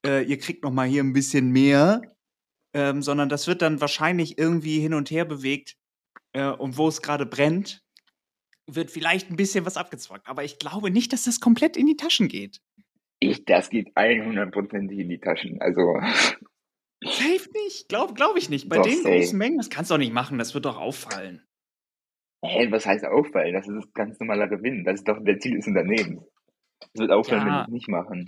äh, 0.07 0.23
ihr 0.23 0.38
kriegt 0.38 0.62
noch 0.62 0.71
mal 0.71 0.87
hier 0.87 1.03
ein 1.03 1.12
bisschen 1.12 1.51
mehr, 1.51 2.03
ähm, 2.75 3.03
sondern 3.03 3.29
das 3.29 3.47
wird 3.47 3.62
dann 3.62 3.81
wahrscheinlich 3.81 4.38
irgendwie 4.38 4.81
hin 4.81 4.95
und 4.95 5.11
her 5.11 5.25
bewegt 5.25 5.77
äh, 6.33 6.51
und 6.51 6.77
wo 6.77 6.88
es 6.88 7.03
gerade 7.03 7.27
brennt, 7.27 7.83
wird 8.67 8.91
vielleicht 8.91 9.31
ein 9.31 9.37
bisschen 9.37 9.64
was 9.64 9.77
abgezwackt. 9.77 10.29
Aber 10.29 10.45
ich 10.45 10.59
glaube 10.59 10.91
nicht, 10.91 11.12
dass 11.12 11.25
das 11.25 11.41
komplett 11.41 11.77
in 11.77 11.87
die 11.87 11.97
Taschen 11.97 12.29
geht. 12.29 12.61
Ich, 13.21 13.45
das 13.45 13.71
geht 13.71 13.97
100% 13.97 14.91
in 14.91 15.09
die 15.09 15.19
Taschen. 15.19 15.61
Also, 15.61 15.99
Safe 17.04 17.48
nicht. 17.64 17.88
Glaube 17.88 18.14
glaub 18.14 18.37
ich 18.37 18.48
nicht. 18.50 18.68
Bei 18.68 18.76
Doch, 18.76 18.84
den 18.84 19.02
safe. 19.02 19.16
großen 19.18 19.38
Mengen, 19.38 19.58
das 19.58 19.70
kannst 19.70 19.90
du 19.90 19.94
doch 19.94 19.98
nicht 19.98 20.12
machen. 20.12 20.38
Das 20.38 20.54
wird 20.54 20.64
doch 20.64 20.76
auffallen. 20.78 21.44
hä, 22.44 22.66
was 22.70 22.87
heißt 22.87 23.04
auffallen? 23.04 23.54
Das 23.54 23.68
ist 23.68 23.94
ganz 23.94 24.18
normaler 24.20 24.48
Gewinn. 24.48 24.84
Das 24.84 24.96
ist 25.00 25.08
doch 25.08 25.18
der 25.22 25.38
Ziel 25.38 25.56
des 25.56 25.66
Unternehmens. 25.66 26.22
Es 26.94 27.00
wird 27.00 27.11
auffallen, 27.11 27.42
wenn 27.46 27.52
Ja. 27.52 27.61
sie 27.64 27.70
es 27.70 27.72
nicht 27.72 27.88
machen. 27.88 28.24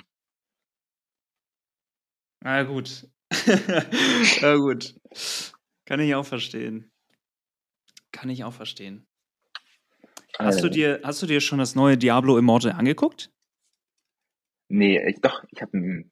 Na 2.42 2.62
gut. 2.62 3.09
Na 4.42 4.56
gut. 4.56 4.94
Kann 5.87 6.00
ich 6.00 6.14
auch 6.14 6.24
verstehen. 6.26 6.90
Kann 8.12 8.30
ich 8.30 8.44
auch 8.44 8.52
verstehen. 8.52 9.06
Hast 10.38 10.62
du 10.62 10.68
Äh, 10.68 10.70
dir, 10.70 11.00
hast 11.04 11.22
du 11.22 11.26
dir 11.26 11.40
schon 11.40 11.59
das 11.59 11.74
neue 11.74 11.98
Diablo 11.98 12.38
Immortal 12.38 12.72
angeguckt? 12.72 13.30
Nee, 14.68 15.00
ich, 15.09 15.20
doch, 15.20 15.44
ich 15.50 15.61
habe 15.61 16.04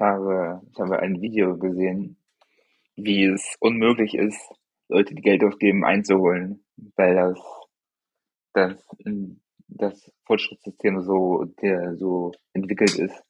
habe, 0.00 0.62
ich 0.72 0.80
habe 0.80 0.98
ein 0.98 1.20
Video 1.20 1.56
gesehen, 1.58 2.16
wie 2.96 3.24
es 3.24 3.56
unmöglich 3.60 4.14
ist, 4.14 4.40
Leute, 4.88 5.14
die 5.14 5.22
Geld 5.22 5.44
ausgeben, 5.44 5.84
einzuholen, 5.84 6.64
weil 6.96 7.14
das, 7.14 7.38
das, 8.52 8.88
das 9.68 10.12
Fortschrittssystem 10.24 11.00
so, 11.02 11.44
der 11.62 11.96
so 11.96 12.32
entwickelt 12.52 12.98
ist, 12.98 13.22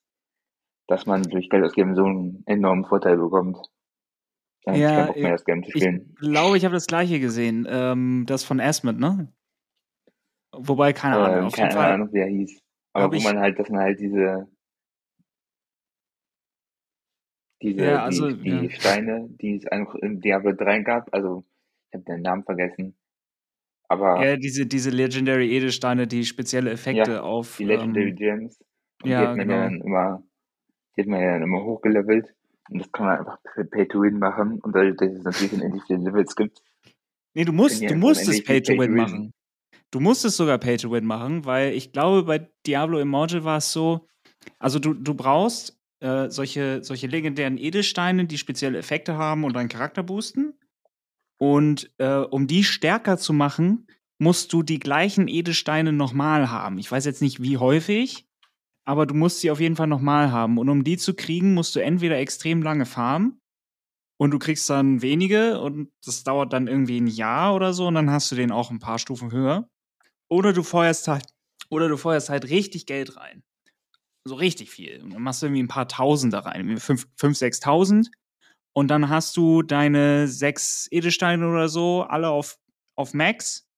dass 0.87 1.07
man 1.07 1.23
durch 1.23 1.51
Geld 1.51 1.65
ausgeben 1.65 1.95
so 1.95 2.05
einen 2.05 2.43
enormen 2.47 2.85
Vorteil 2.85 3.17
bekommt. 3.17 3.59
Dann 4.65 4.75
ich 4.75 4.81
Ja, 4.81 5.07
Bock 5.07 5.17
mehr, 5.17 5.33
das 5.33 5.45
Game 5.45 5.63
zu 5.63 5.71
ich 5.75 6.17
glaube, 6.17 6.57
ich 6.57 6.65
habe 6.65 6.75
das 6.75 6.87
gleiche 6.87 7.21
gesehen. 7.21 7.67
Ähm, 7.69 8.25
das 8.27 8.45
von 8.45 8.61
Asmod, 8.61 8.99
ne? 8.99 9.33
Wobei, 10.53 10.93
keine 10.93 11.17
Ahnung. 11.17 11.39
Ähm, 11.39 11.47
Auf 11.47 11.57
jeden 11.57 11.69
keine 11.69 11.81
Fall 11.81 11.93
Ahnung, 11.93 12.13
wie 12.13 12.19
er 12.19 12.27
hieß. 12.27 12.61
Aber 12.93 13.13
wo 13.13 13.17
ich, 13.17 13.25
man 13.25 13.39
halt, 13.39 13.59
dass 13.59 13.69
man 13.71 13.81
halt 13.81 14.01
diese, 14.01 14.49
diese, 17.63 17.85
ja, 17.85 18.03
also, 18.03 18.31
die, 18.31 18.49
ja. 18.49 18.61
die 18.61 18.71
Steine, 18.71 19.29
die 19.41 19.57
es 19.57 19.67
einfach 19.67 19.95
im 19.97 20.21
Diablo 20.21 20.53
3 20.53 20.81
gab, 20.81 21.13
also 21.15 21.45
ich 21.89 21.95
habe 21.95 22.05
den 22.05 22.23
Namen 22.23 22.45
vergessen, 22.45 22.97
aber 23.89 24.25
Ja, 24.25 24.37
diese, 24.37 24.67
diese 24.67 24.91
Legendary 24.91 25.51
Edelsteine, 25.55 26.07
die 26.07 26.25
spezielle 26.25 26.71
ja, 26.71 26.75
Effekte 26.75 27.23
auf, 27.23 27.57
die 27.57 27.65
Legendary 27.65 28.11
ähm, 28.11 28.17
Gems 28.17 28.61
und 29.03 29.09
die 29.09 29.11
ja, 29.11 29.29
hat 29.29 29.37
man 29.37 29.51
ja 29.51 29.57
genau. 29.57 29.61
dann 29.63 29.81
immer, 29.81 30.23
die 30.97 31.03
hat 31.03 31.09
man 31.09 31.21
ja 31.21 31.33
dann 31.33 31.43
immer 31.43 31.65
hochgelevelt 31.65 32.35
und 32.71 32.81
das 32.81 32.93
kann 32.93 33.07
man 33.07 33.19
einfach 33.19 33.39
für 33.55 33.65
Pay 33.65 33.89
to 33.89 34.03
Win 34.03 34.19
machen 34.19 34.61
und 34.61 34.75
dadurch, 34.75 34.97
dass 34.97 35.13
es 35.13 35.25
natürlich 35.25 35.53
unendlich 35.53 35.83
viele 35.87 36.01
Levels 36.01 36.37
gibt, 36.37 36.63
Nee, 37.35 37.45
du 37.45 37.53
musst, 37.53 37.81
die 37.81 37.87
du 37.87 37.95
musst 37.95 38.29
es 38.29 38.43
Pay 38.43 38.63
to 38.63 38.73
Win. 38.73 38.95
machen. 38.95 39.33
Du 39.91 40.01
musst 40.01 40.25
es 40.25 40.37
sogar 40.37 40.59
Pay 40.59 40.77
to 40.79 40.91
Win 40.91 41.05
machen, 41.05 41.45
weil 41.45 41.75
ich 41.75 41.93
glaube, 41.93 42.25
bei 42.25 42.51
Diablo 42.67 42.99
Immortal 42.99 43.45
war 43.45 43.59
es 43.59 43.73
so, 43.73 44.07
also 44.59 44.79
du, 44.79 44.95
du 44.95 45.15
brauchst 45.15 45.80
äh, 46.01 46.31
solche, 46.31 46.83
solche 46.83 47.07
legendären 47.07 47.59
Edelsteine, 47.59 48.27
die 48.27 48.39
spezielle 48.39 48.79
Effekte 48.79 49.17
haben 49.17 49.45
und 49.45 49.55
deinen 49.55 49.69
Charakter 49.69 50.03
boosten. 50.03 50.55
Und 51.39 51.91
äh, 51.99 52.17
um 52.17 52.47
die 52.47 52.65
stärker 52.65 53.17
zu 53.17 53.33
machen, 53.33 53.87
musst 54.19 54.53
du 54.53 54.63
die 54.63 54.79
gleichen 54.79 55.29
Edelsteine 55.29 55.93
nochmal 55.93 56.51
haben. 56.51 56.79
Ich 56.79 56.91
weiß 56.91 57.07
jetzt 57.07 57.23
nicht, 57.23 57.43
wie 57.43 57.57
häufig, 57.57 58.27
aber 58.85 59.07
du 59.07 59.15
musst 59.15 59.41
sie 59.41 59.51
auf 59.51 59.61
jeden 59.61 59.77
Fall 59.77 59.87
nochmal 59.87 60.31
haben. 60.33 60.59
Und 60.59 60.69
um 60.69 60.85
die 60.85 60.99
zu 60.99 61.15
kriegen, 61.15 61.55
musst 61.55 61.75
du 61.75 61.81
entweder 61.81 62.19
extrem 62.19 62.63
lange 62.63 62.85
farmen 62.85 63.41
und 64.19 64.33
du 64.33 64.39
kriegst 64.39 64.69
dann 64.69 65.01
wenige 65.01 65.61
und 65.61 65.91
das 66.05 66.25
dauert 66.25 66.53
dann 66.53 66.67
irgendwie 66.67 67.01
ein 67.01 67.07
Jahr 67.07 67.55
oder 67.55 67.73
so 67.73 67.87
und 67.87 67.95
dann 67.95 68.11
hast 68.11 68.31
du 68.31 68.37
den 68.37 68.53
auch 68.53 68.71
ein 68.71 68.79
paar 68.79 68.99
Stufen 68.99 69.33
höher. 69.33 69.69
Oder 70.29 70.53
du 70.53 70.63
feuerst 70.63 71.09
halt, 71.09 71.25
oder 71.71 71.89
du 71.89 71.97
feuerst 71.97 72.29
halt 72.29 72.51
richtig 72.51 72.85
Geld 72.85 73.17
rein. 73.17 73.43
So 74.31 74.37
richtig 74.37 74.71
viel. 74.71 75.03
Und 75.03 75.13
dann 75.13 75.23
machst 75.23 75.43
du 75.43 75.47
irgendwie 75.47 75.65
ein 75.65 75.67
paar 75.67 75.89
Tausend 75.89 76.33
da 76.33 76.39
rein, 76.39 76.79
fünf, 76.79 77.09
fünf, 77.17 77.37
sechstausend. 77.37 78.13
Und 78.73 78.87
dann 78.87 79.09
hast 79.09 79.37
du 79.37 79.63
deine 79.63 80.29
sechs 80.29 80.87
Edelsteine 80.93 81.49
oder 81.49 81.69
so, 81.69 82.05
alle 82.05 82.29
auf, 82.29 82.57
auf 82.95 83.13
Max. 83.13 83.69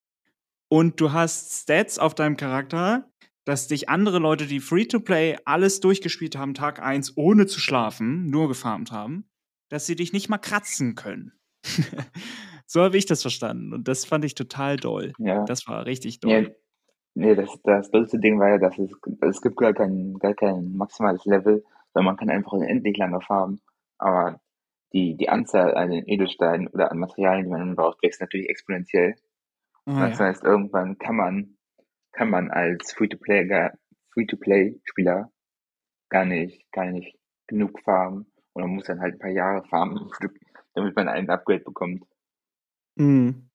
Und 0.68 1.00
du 1.00 1.12
hast 1.12 1.62
Stats 1.62 1.98
auf 1.98 2.14
deinem 2.14 2.36
Charakter, 2.36 3.10
dass 3.46 3.66
dich 3.66 3.88
andere 3.88 4.18
Leute, 4.18 4.46
die 4.46 4.60
Free-to-Play 4.60 5.38
alles 5.46 5.80
durchgespielt 5.80 6.36
haben, 6.36 6.52
Tag 6.52 6.82
1, 6.82 7.16
ohne 7.16 7.46
zu 7.46 7.58
schlafen, 7.58 8.28
nur 8.28 8.48
gefarmt 8.48 8.92
haben, 8.92 9.24
dass 9.70 9.86
sie 9.86 9.96
dich 9.96 10.12
nicht 10.12 10.28
mal 10.28 10.36
kratzen 10.36 10.96
können. 10.96 11.32
so 12.66 12.82
habe 12.82 12.98
ich 12.98 13.06
das 13.06 13.22
verstanden. 13.22 13.72
Und 13.72 13.88
das 13.88 14.04
fand 14.04 14.26
ich 14.26 14.34
total 14.34 14.76
doll. 14.76 15.14
Ja, 15.16 15.46
Das 15.46 15.66
war 15.66 15.86
richtig 15.86 16.20
ja, 16.22 16.42
doll. 16.42 16.56
Nee, 17.14 17.35
das, 17.35 17.51
das 17.62 17.90
dollste 17.90 18.18
Ding 18.18 18.38
war 18.38 18.51
ja, 18.51 18.59
dass 18.59 18.79
es, 18.79 18.90
es 19.20 19.40
gibt 19.42 19.57
gar 19.57 19.72
kein, 19.72 20.14
gar 20.18 20.35
kein 20.35 20.72
maximales 20.77 21.25
Level, 21.25 21.64
sondern 21.92 22.07
man 22.07 22.16
kann 22.16 22.31
einfach 22.31 22.53
unendlich 22.53 22.96
lange 22.96 23.20
farmen, 23.20 23.61
aber 23.98 24.40
die, 24.92 25.16
die 25.16 25.29
Anzahl 25.31 25.75
an 25.75 25.90
den 25.90 26.07
Edelsteinen 26.07 26.68
oder 26.68 26.90
an 26.90 26.98
Materialien, 26.98 27.44
die 27.46 27.51
man 27.51 27.77
braucht, 27.77 28.03
wächst 28.03 28.20
natürlich 28.20 28.48
exponentiell. 28.51 29.14
Ah, 29.87 30.09
Das 30.09 30.18
ja. 30.18 30.27
heißt, 30.27 30.44
irgendwann 30.44 30.98
kann 30.98 31.16
man, 31.16 31.57
kann 32.12 32.29
man 32.31 32.51
als 32.51 32.92
Free-to-Play, 32.92 33.46
gar- 33.46 33.72
Free-to-Play-Spieler 34.12 35.31
gar 36.11 36.25
nicht, 36.27 36.70
gar 36.72 36.87
nicht 36.87 37.18
genug 37.46 37.81
farmen 37.81 38.27
und 38.53 38.62
man 38.62 38.70
muss 38.75 38.85
dann 38.85 39.01
halt 39.01 39.14
ein 39.14 39.18
paar 39.18 39.31
Jahre 39.31 39.64
farmen 39.68 40.11
damit 40.75 40.94
man 40.96 41.09
ein 41.09 41.29
Upgrade 41.31 41.64
bekommt. 41.64 42.05
Mhm. 42.96 43.48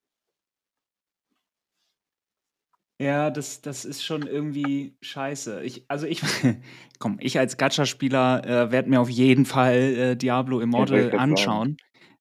Ja, 3.00 3.30
das, 3.30 3.60
das 3.62 3.84
ist 3.84 4.04
schon 4.04 4.26
irgendwie 4.26 4.96
scheiße. 5.02 5.62
Ich, 5.62 5.84
also 5.88 6.06
ich, 6.06 6.20
komm, 6.98 7.18
ich 7.20 7.38
als 7.38 7.56
Gacha-Spieler 7.56 8.44
äh, 8.44 8.72
werde 8.72 8.90
mir 8.90 9.00
auf 9.00 9.08
jeden 9.08 9.44
Fall 9.44 9.76
äh, 9.76 10.16
Diablo 10.16 10.60
Immortal 10.60 11.12
anschauen. 11.16 11.76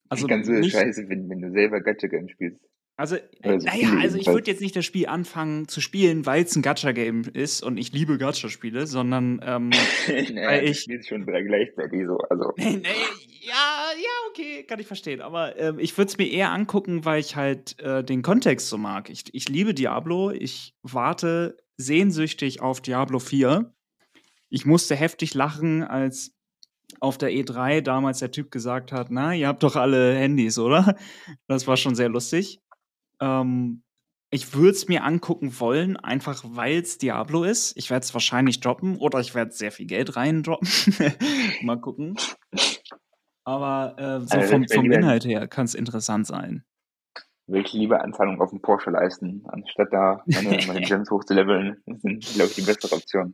Also 0.07 0.27
kannst 0.27 0.47
du 0.49 0.53
das 0.53 0.61
nicht, 0.61 0.73
scheiße 0.73 1.07
finden, 1.07 1.29
wenn 1.29 1.41
du 1.41 1.51
selber 1.51 1.81
Gacha-Game 1.81 2.29
spielst? 2.29 2.61
Also, 2.97 3.15
äh, 3.15 3.21
Oder 3.43 3.59
so 3.59 3.67
naja, 3.67 3.89
also 4.01 4.17
ich 4.17 4.25
würde 4.25 4.49
jetzt 4.49 4.59
nicht 4.59 4.75
das 4.75 4.83
Spiel 4.83 5.05
anfangen 5.05 5.67
zu 5.67 5.81
spielen, 5.81 6.25
weil 6.25 6.43
es 6.43 6.55
ein 6.55 6.63
Gacha-Game 6.63 7.25
ist 7.31 7.61
und 7.61 7.77
ich 7.77 7.93
liebe 7.93 8.17
Gacha-Spiele, 8.17 8.87
sondern 8.87 9.39
ähm, 9.45 9.69
Naja, 10.33 10.47
weil 10.47 10.63
ich, 10.65 10.81
spielst 10.81 11.09
schon 11.09 11.23
drei 11.23 11.43
gleichzeitig 11.43 12.07
so, 12.07 12.17
also. 12.17 12.53
Nee, 12.57 12.77
nee, 12.77 12.89
ja, 13.41 13.91
ja, 13.95 14.29
okay, 14.29 14.63
kann 14.63 14.79
ich 14.79 14.87
verstehen. 14.87 15.21
Aber 15.21 15.59
ähm, 15.59 15.77
ich 15.77 15.95
würde 15.95 16.09
es 16.09 16.17
mir 16.17 16.27
eher 16.27 16.51
angucken, 16.51 17.05
weil 17.05 17.19
ich 17.19 17.35
halt 17.35 17.79
äh, 17.79 18.03
den 18.03 18.23
Kontext 18.23 18.67
so 18.67 18.79
mag. 18.79 19.11
Ich, 19.11 19.25
ich 19.31 19.47
liebe 19.47 19.75
Diablo. 19.75 20.31
Ich 20.31 20.73
warte 20.81 21.55
sehnsüchtig 21.77 22.61
auf 22.61 22.81
Diablo 22.81 23.19
4. 23.19 23.71
Ich 24.49 24.65
musste 24.65 24.95
heftig 24.95 25.35
lachen, 25.35 25.83
als 25.83 26.35
auf 26.99 27.19
der 27.19 27.29
E3 27.29 27.81
damals 27.81 28.19
der 28.19 28.31
Typ 28.31 28.49
gesagt 28.49 28.91
hat, 28.91 29.11
na, 29.11 29.35
ihr 29.35 29.47
habt 29.47 29.61
doch 29.61 29.75
alle 29.75 30.15
Handys, 30.15 30.57
oder? 30.57 30.95
Das 31.47 31.67
war 31.67 31.77
schon 31.77 31.93
sehr 31.93 32.09
lustig. 32.09 32.59
Ähm, 33.21 33.83
ich 34.29 34.53
würde 34.53 34.71
es 34.71 34.87
mir 34.87 35.03
angucken 35.03 35.57
wollen, 35.59 35.95
einfach 35.95 36.43
weil 36.45 36.79
es 36.81 36.97
Diablo 36.97 37.43
ist. 37.43 37.77
Ich 37.77 37.89
werde 37.89 38.03
es 38.03 38.13
wahrscheinlich 38.13 38.59
droppen 38.59 38.97
oder 38.97 39.19
ich 39.19 39.33
werde 39.35 39.51
sehr 39.51 39.71
viel 39.71 39.85
Geld 39.85 40.15
rein 40.17 40.43
droppen. 40.43 40.67
Mal 41.61 41.79
gucken. 41.79 42.17
Aber 43.45 43.95
äh, 43.97 44.19
so 44.27 44.37
Also 44.37 44.51
vom, 44.51 44.67
vom 44.67 44.91
Inhalt 44.91 45.23
her 45.23 45.47
kann 45.47 45.65
es 45.65 45.73
interessant 45.75 46.27
sein. 46.27 46.65
will 47.47 47.61
ich 47.61 47.71
lieber 47.71 48.03
Anzahlung 48.03 48.41
auf 48.41 48.49
den 48.49 48.61
Porsche 48.61 48.89
leisten, 48.89 49.43
anstatt 49.47 49.87
da 49.93 50.21
meine, 50.25 50.57
meine 50.67 50.81
Gems 50.85 51.09
hochzuleveln. 51.09 51.81
Das 51.85 52.01
sind, 52.01 52.19
glaube 52.35 52.49
ich, 52.49 52.55
die 52.55 52.61
bessere 52.63 52.95
Option. 52.95 53.33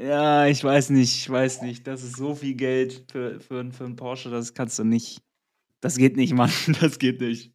Ja, 0.00 0.46
ich 0.46 0.64
weiß 0.64 0.90
nicht, 0.90 1.14
ich 1.14 1.28
weiß 1.30 1.60
nicht. 1.60 1.86
Das 1.86 2.02
ist 2.02 2.16
so 2.16 2.34
viel 2.34 2.54
Geld 2.54 3.04
für, 3.12 3.38
für, 3.40 3.70
für 3.70 3.84
einen 3.84 3.96
Porsche, 3.96 4.30
das 4.30 4.54
kannst 4.54 4.78
du 4.78 4.84
nicht. 4.84 5.20
Das 5.82 5.98
geht 5.98 6.16
nicht, 6.16 6.32
Mann. 6.32 6.50
Das 6.80 6.98
geht 6.98 7.20
nicht. 7.20 7.52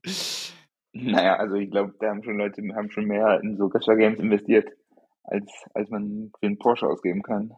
Naja, 1.04 1.36
also 1.38 1.56
ich 1.56 1.70
glaube, 1.70 1.94
da 2.00 2.10
haben 2.10 2.24
schon 2.24 2.38
Leute 2.38 2.62
haben 2.76 2.90
schon 2.92 3.06
mehr 3.06 3.40
in 3.42 3.58
so 3.58 3.70
Gacha-Games 3.70 4.20
investiert, 4.20 4.70
als, 5.24 5.46
als 5.74 5.90
man 5.90 6.32
für 6.40 6.48
einen 6.48 6.58
Porsche 6.58 6.88
ausgeben 6.88 7.22
kann. 7.24 7.54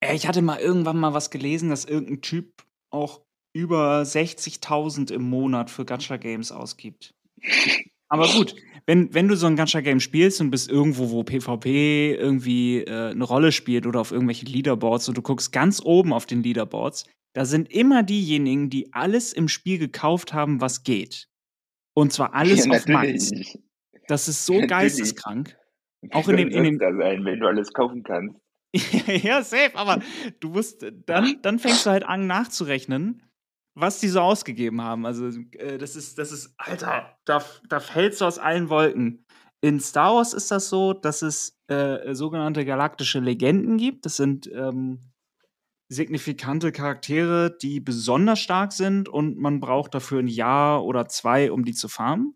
Ey, 0.00 0.16
Ich 0.16 0.26
hatte 0.26 0.42
mal 0.42 0.58
irgendwann 0.58 0.98
mal 0.98 1.14
was 1.14 1.30
gelesen, 1.30 1.70
dass 1.70 1.84
irgendein 1.84 2.22
Typ 2.22 2.64
auch 2.90 3.22
über 3.54 4.02
60.000 4.02 5.12
im 5.12 5.22
Monat 5.22 5.70
für 5.70 5.84
Gacha-Games 5.84 6.52
ausgibt. 6.52 7.14
Aber 8.08 8.28
gut, 8.28 8.54
wenn, 8.86 9.14
wenn 9.14 9.28
du 9.28 9.36
so 9.36 9.46
ein 9.46 9.56
Gacha-Game 9.56 10.00
spielst 10.00 10.40
und 10.40 10.50
bist 10.50 10.70
irgendwo, 10.70 11.10
wo 11.10 11.22
PvP 11.22 12.14
irgendwie 12.14 12.80
äh, 12.80 13.10
eine 13.10 13.24
Rolle 13.24 13.52
spielt 13.52 13.86
oder 13.86 14.00
auf 14.00 14.12
irgendwelche 14.12 14.46
Leaderboards 14.46 15.08
und 15.08 15.16
du 15.16 15.22
guckst 15.22 15.52
ganz 15.52 15.80
oben 15.82 16.12
auf 16.12 16.26
den 16.26 16.42
Leaderboards, 16.42 17.06
da 17.34 17.44
sind 17.44 17.72
immer 17.72 18.02
diejenigen, 18.02 18.68
die 18.68 18.92
alles 18.92 19.32
im 19.32 19.48
Spiel 19.48 19.78
gekauft 19.78 20.34
haben, 20.34 20.60
was 20.60 20.82
geht. 20.82 21.28
Und 21.94 22.12
zwar 22.12 22.34
alles 22.34 22.66
Ja, 22.66 22.72
auf 22.72 22.86
Max. 22.86 23.30
Das 24.08 24.28
ist 24.28 24.44
so 24.44 24.54
Natürlich. 24.54 24.70
geisteskrank. 24.70 25.56
Auch 26.10 26.28
in 26.28 26.36
dem, 26.36 26.48
in 26.48 26.64
dem, 26.64 26.78
da 26.78 26.92
sein, 26.94 27.24
wenn 27.24 27.38
du 27.38 27.46
alles 27.46 27.72
kaufen 27.72 28.02
kannst? 28.02 28.36
ja, 29.22 29.42
safe, 29.42 29.74
aber 29.74 30.02
du 30.40 30.48
musst, 30.48 30.84
dann, 31.06 31.38
dann 31.42 31.58
fängst 31.58 31.86
du 31.86 31.90
halt 31.90 32.04
an 32.04 32.26
nachzurechnen, 32.26 33.22
was 33.74 34.00
die 34.00 34.08
so 34.08 34.20
ausgegeben 34.20 34.80
haben. 34.82 35.06
Also, 35.06 35.28
äh, 35.52 35.78
das 35.78 35.94
ist, 35.94 36.18
das 36.18 36.32
ist, 36.32 36.54
Alter, 36.56 37.16
da, 37.24 37.44
da 37.68 37.80
fällst 37.80 38.20
du 38.20 38.24
aus 38.24 38.38
allen 38.38 38.68
Wolken. 38.68 39.24
In 39.60 39.78
Star 39.78 40.14
Wars 40.14 40.32
ist 40.32 40.50
das 40.50 40.68
so, 40.68 40.92
dass 40.92 41.22
es 41.22 41.56
äh, 41.68 42.14
sogenannte 42.14 42.64
galaktische 42.64 43.20
Legenden 43.20 43.76
gibt. 43.76 44.06
Das 44.06 44.16
sind 44.16 44.50
ähm, 44.52 44.98
signifikante 45.92 46.72
Charaktere, 46.72 47.56
die 47.60 47.80
besonders 47.80 48.40
stark 48.40 48.72
sind 48.72 49.08
und 49.08 49.38
man 49.38 49.60
braucht 49.60 49.94
dafür 49.94 50.20
ein 50.20 50.28
Jahr 50.28 50.84
oder 50.84 51.08
zwei, 51.08 51.52
um 51.52 51.64
die 51.64 51.74
zu 51.74 51.88
farmen. 51.88 52.34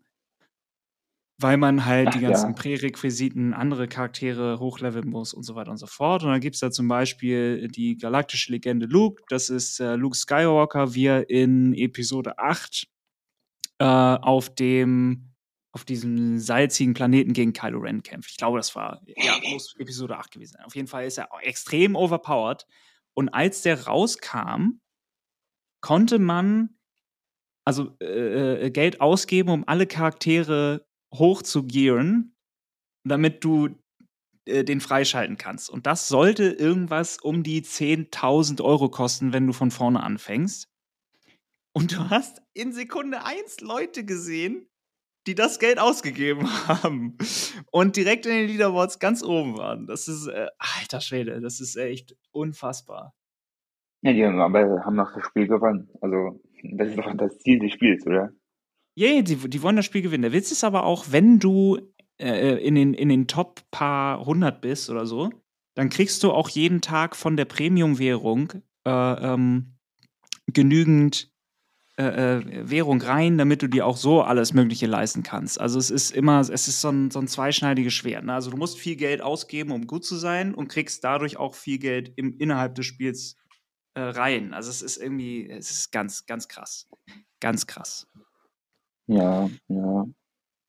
Weil 1.39 1.57
man 1.57 1.85
halt 1.85 2.07
Ach 2.09 2.13
die 2.13 2.21
ganzen 2.21 2.49
ja. 2.49 2.55
Prärequisiten, 2.55 3.53
andere 3.53 3.87
Charaktere 3.87 4.59
hochleveln 4.59 5.07
muss 5.07 5.35
und 5.35 5.43
so 5.43 5.53
weiter 5.53 5.69
und 5.69 5.77
so 5.77 5.85
fort. 5.85 6.23
Und 6.23 6.29
dann 6.29 6.41
gibt 6.41 6.55
es 6.55 6.61
da 6.61 6.71
zum 6.71 6.87
Beispiel 6.87 7.67
die 7.67 7.95
galaktische 7.95 8.51
Legende 8.51 8.87
Luke. 8.87 9.21
Das 9.29 9.49
ist 9.49 9.79
äh, 9.79 9.95
Luke 9.95 10.17
Skywalker, 10.17 10.95
wie 10.95 11.05
er 11.05 11.29
in 11.29 11.75
Episode 11.75 12.39
8 12.39 12.87
äh, 13.79 13.85
auf 13.85 14.55
dem 14.55 15.27
auf 15.77 15.85
diesem 15.85 16.39
salzigen 16.39 16.95
Planeten 16.95 17.33
gegen 17.33 17.53
Kylo 17.53 17.77
Ren 17.77 18.01
kämpft. 18.01 18.31
Ich 18.31 18.37
glaube, 18.37 18.57
das 18.57 18.75
war, 18.75 18.99
ja, 19.05 19.33
muss 19.51 19.75
Episode 19.77 20.17
8 20.17 20.31
gewesen 20.31 20.53
sein. 20.53 20.65
Auf 20.65 20.75
jeden 20.75 20.87
Fall 20.87 21.05
ist 21.05 21.19
er 21.19 21.29
extrem 21.43 21.95
overpowered. 21.95 22.65
Und 23.17 23.29
als 23.29 23.63
der 23.63 23.87
rauskam, 23.87 24.79
konnte 25.81 26.19
man 26.19 26.77
also 27.65 27.97
äh, 27.99 28.67
äh, 28.67 28.69
Geld 28.69 29.01
ausgeben, 29.01 29.49
um 29.49 29.63
alle 29.67 29.87
Charaktere 29.87 30.85
hochzugearen, 31.11 32.37
damit 33.03 33.43
du 33.43 33.69
äh, 34.45 34.63
den 34.63 34.81
freischalten 34.81 35.37
kannst. 35.37 35.69
Und 35.71 35.87
das 35.87 36.07
sollte 36.07 36.43
irgendwas 36.43 37.17
um 37.17 37.41
die 37.41 37.63
10.000 37.63 38.61
Euro 38.61 38.87
kosten, 38.89 39.33
wenn 39.33 39.47
du 39.47 39.53
von 39.53 39.71
vorne 39.71 40.03
anfängst. 40.03 40.69
Und 41.73 41.93
du 41.93 42.11
hast 42.11 42.43
in 42.53 42.71
Sekunde 42.71 43.25
eins 43.25 43.61
Leute 43.61 44.05
gesehen, 44.05 44.69
die 45.27 45.35
das 45.35 45.59
Geld 45.59 45.79
ausgegeben 45.79 46.47
haben 46.67 47.17
und 47.71 47.95
direkt 47.95 48.25
in 48.25 48.31
den 48.31 48.47
Leaderboards 48.47 48.99
ganz 48.99 49.23
oben 49.23 49.57
waren. 49.57 49.85
Das 49.85 50.07
ist, 50.07 50.27
äh, 50.27 50.47
alter 50.57 51.01
Schwede, 51.01 51.41
das 51.41 51.59
ist 51.59 51.75
echt 51.75 52.15
unfassbar. 52.31 53.13
Ja, 54.01 54.13
die 54.13 54.25
haben 54.25 54.39
aber 54.39 54.85
haben 54.85 54.95
noch 54.95 55.13
das 55.13 55.25
Spiel 55.25 55.47
gewonnen. 55.47 55.89
Also, 56.01 56.41
das 56.63 56.89
ist 56.89 56.97
doch 56.97 57.13
das 57.15 57.37
Ziel 57.39 57.59
des 57.59 57.73
Spiels, 57.73 58.05
oder? 58.05 58.31
Ja, 58.95 59.09
yeah, 59.09 59.21
die, 59.21 59.35
die 59.35 59.61
wollen 59.61 59.75
das 59.75 59.85
Spiel 59.85 60.01
gewinnen. 60.01 60.23
Der 60.23 60.33
Witz 60.33 60.51
ist 60.51 60.63
aber 60.63 60.85
auch, 60.85 61.05
wenn 61.11 61.39
du 61.39 61.77
äh, 62.19 62.55
in, 62.65 62.75
den, 62.75 62.93
in 62.93 63.09
den 63.09 63.27
Top 63.27 63.61
paar 63.69 64.25
hundert 64.25 64.61
bist 64.61 64.89
oder 64.89 65.05
so, 65.05 65.29
dann 65.75 65.89
kriegst 65.89 66.23
du 66.23 66.31
auch 66.31 66.49
jeden 66.49 66.81
Tag 66.81 67.15
von 67.15 67.37
der 67.37 67.45
Premium-Währung 67.45 68.53
äh, 68.87 69.33
ähm, 69.33 69.77
genügend 70.47 71.31
äh, 71.99 72.37
äh, 72.37 72.69
Währung 72.69 73.01
rein, 73.01 73.39
damit 73.39 73.63
du 73.63 73.67
dir 73.67 73.87
auch 73.87 73.97
so 73.97 74.21
alles 74.21 74.53
Mögliche 74.53 74.85
leisten 74.85 75.23
kannst. 75.23 75.59
Also 75.59 75.79
es 75.79 75.89
ist 75.89 76.11
immer, 76.11 76.41
es 76.41 76.49
ist 76.49 76.79
so 76.79 76.89
ein, 76.89 77.09
so 77.09 77.17
ein 77.17 77.27
zweischneidiges 77.27 77.91
Schwert. 77.91 78.23
Ne? 78.23 78.33
Also 78.33 78.51
du 78.51 78.57
musst 78.57 78.77
viel 78.77 78.95
Geld 78.95 79.21
ausgeben, 79.21 79.71
um 79.71 79.87
gut 79.87 80.05
zu 80.05 80.15
sein 80.15 80.53
und 80.53 80.67
kriegst 80.67 81.03
dadurch 81.03 81.37
auch 81.37 81.55
viel 81.55 81.79
Geld 81.79 82.13
im, 82.15 82.37
innerhalb 82.37 82.75
des 82.75 82.85
Spiels 82.85 83.35
äh, 83.95 84.01
rein. 84.01 84.53
Also 84.53 84.69
es 84.69 84.83
ist 84.83 84.97
irgendwie, 84.97 85.49
es 85.49 85.71
ist 85.71 85.91
ganz, 85.91 86.27
ganz 86.27 86.47
krass. 86.47 86.87
Ganz 87.39 87.65
krass. 87.65 88.07
Ja, 89.07 89.49
ja. 89.67 90.05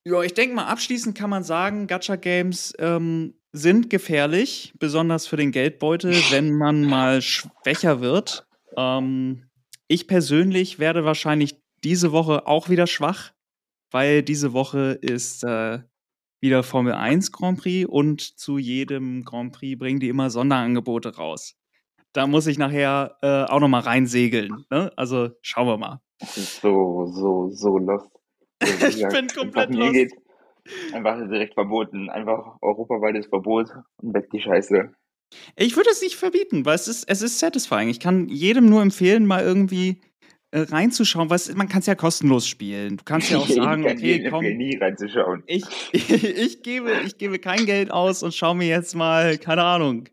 Ja, 0.04 0.22
ich 0.22 0.32
denke 0.32 0.54
mal, 0.54 0.68
abschließend 0.68 1.14
kann 1.14 1.28
man 1.28 1.44
sagen, 1.44 1.86
Gacha-Games 1.88 2.72
ähm, 2.78 3.34
sind 3.52 3.90
gefährlich, 3.90 4.72
besonders 4.78 5.26
für 5.26 5.36
den 5.36 5.52
Geldbeutel, 5.52 6.14
wenn 6.30 6.56
man 6.56 6.84
mal 6.84 7.20
schwächer 7.20 8.00
wird. 8.00 8.46
Ähm, 8.78 9.47
ich 9.88 10.06
persönlich 10.06 10.78
werde 10.78 11.04
wahrscheinlich 11.04 11.56
diese 11.82 12.12
Woche 12.12 12.46
auch 12.46 12.68
wieder 12.68 12.86
schwach, 12.86 13.32
weil 13.90 14.22
diese 14.22 14.52
Woche 14.52 14.98
ist 15.00 15.44
äh, 15.44 15.80
wieder 16.40 16.62
Formel 16.62 16.92
1 16.92 17.32
Grand 17.32 17.60
Prix 17.60 17.88
und 17.88 18.20
zu 18.20 18.58
jedem 18.58 19.24
Grand 19.24 19.52
Prix 19.52 19.78
bringen 19.78 20.00
die 20.00 20.08
immer 20.08 20.30
Sonderangebote 20.30 21.16
raus. 21.16 21.56
Da 22.12 22.26
muss 22.26 22.46
ich 22.46 22.58
nachher 22.58 23.16
äh, 23.22 23.44
auch 23.44 23.60
noch 23.60 23.68
mal 23.68 23.80
reinsegeln. 23.80 24.64
Ne? 24.70 24.92
Also 24.96 25.30
schauen 25.42 25.66
wir 25.66 25.78
mal. 25.78 26.00
Das 26.20 26.36
ist 26.36 26.60
so, 26.60 27.06
so, 27.06 27.48
so 27.50 27.78
lost. 27.78 28.10
Ich 28.88 29.06
bin 29.08 29.28
komplett 29.28 29.72
lost. 29.72 29.92
Geht, 29.92 30.12
einfach 30.92 31.16
direkt 31.28 31.54
verboten. 31.54 32.10
Einfach 32.10 32.56
europaweites 32.60 33.26
Verbot 33.26 33.68
und 34.02 34.14
weg 34.14 34.28
die 34.32 34.40
Scheiße. 34.40 34.92
Ich 35.56 35.76
würde 35.76 35.90
es 35.90 36.02
nicht 36.02 36.16
verbieten, 36.16 36.64
weil 36.64 36.74
es 36.74 36.88
ist, 36.88 37.08
es 37.08 37.22
ist 37.22 37.38
satisfying. 37.38 37.88
Ich 37.88 38.00
kann 38.00 38.28
jedem 38.28 38.66
nur 38.66 38.82
empfehlen, 38.82 39.26
mal 39.26 39.42
irgendwie 39.42 40.00
äh, 40.50 40.60
reinzuschauen, 40.60 41.28
weil 41.30 41.38
man 41.54 41.68
kann 41.68 41.80
es 41.80 41.86
ja 41.86 41.94
kostenlos 41.94 42.46
spielen. 42.46 42.96
Du 42.96 43.04
kannst 43.04 43.30
ja 43.30 43.38
auch 43.38 43.48
sagen, 43.48 43.84
ich 43.84 43.92
okay, 43.92 44.28
komm, 44.30 44.44
nie 44.44 44.76
reinzuschauen. 44.76 45.42
Ich, 45.46 45.64
ich, 45.92 46.10
ich, 46.24 46.62
gebe, 46.62 46.92
ich 47.04 47.18
gebe 47.18 47.38
kein 47.38 47.66
Geld 47.66 47.90
aus 47.90 48.22
und 48.22 48.34
schaue 48.34 48.56
mir 48.56 48.68
jetzt 48.68 48.94
mal, 48.94 49.36
keine 49.38 49.64
Ahnung, 49.64 50.08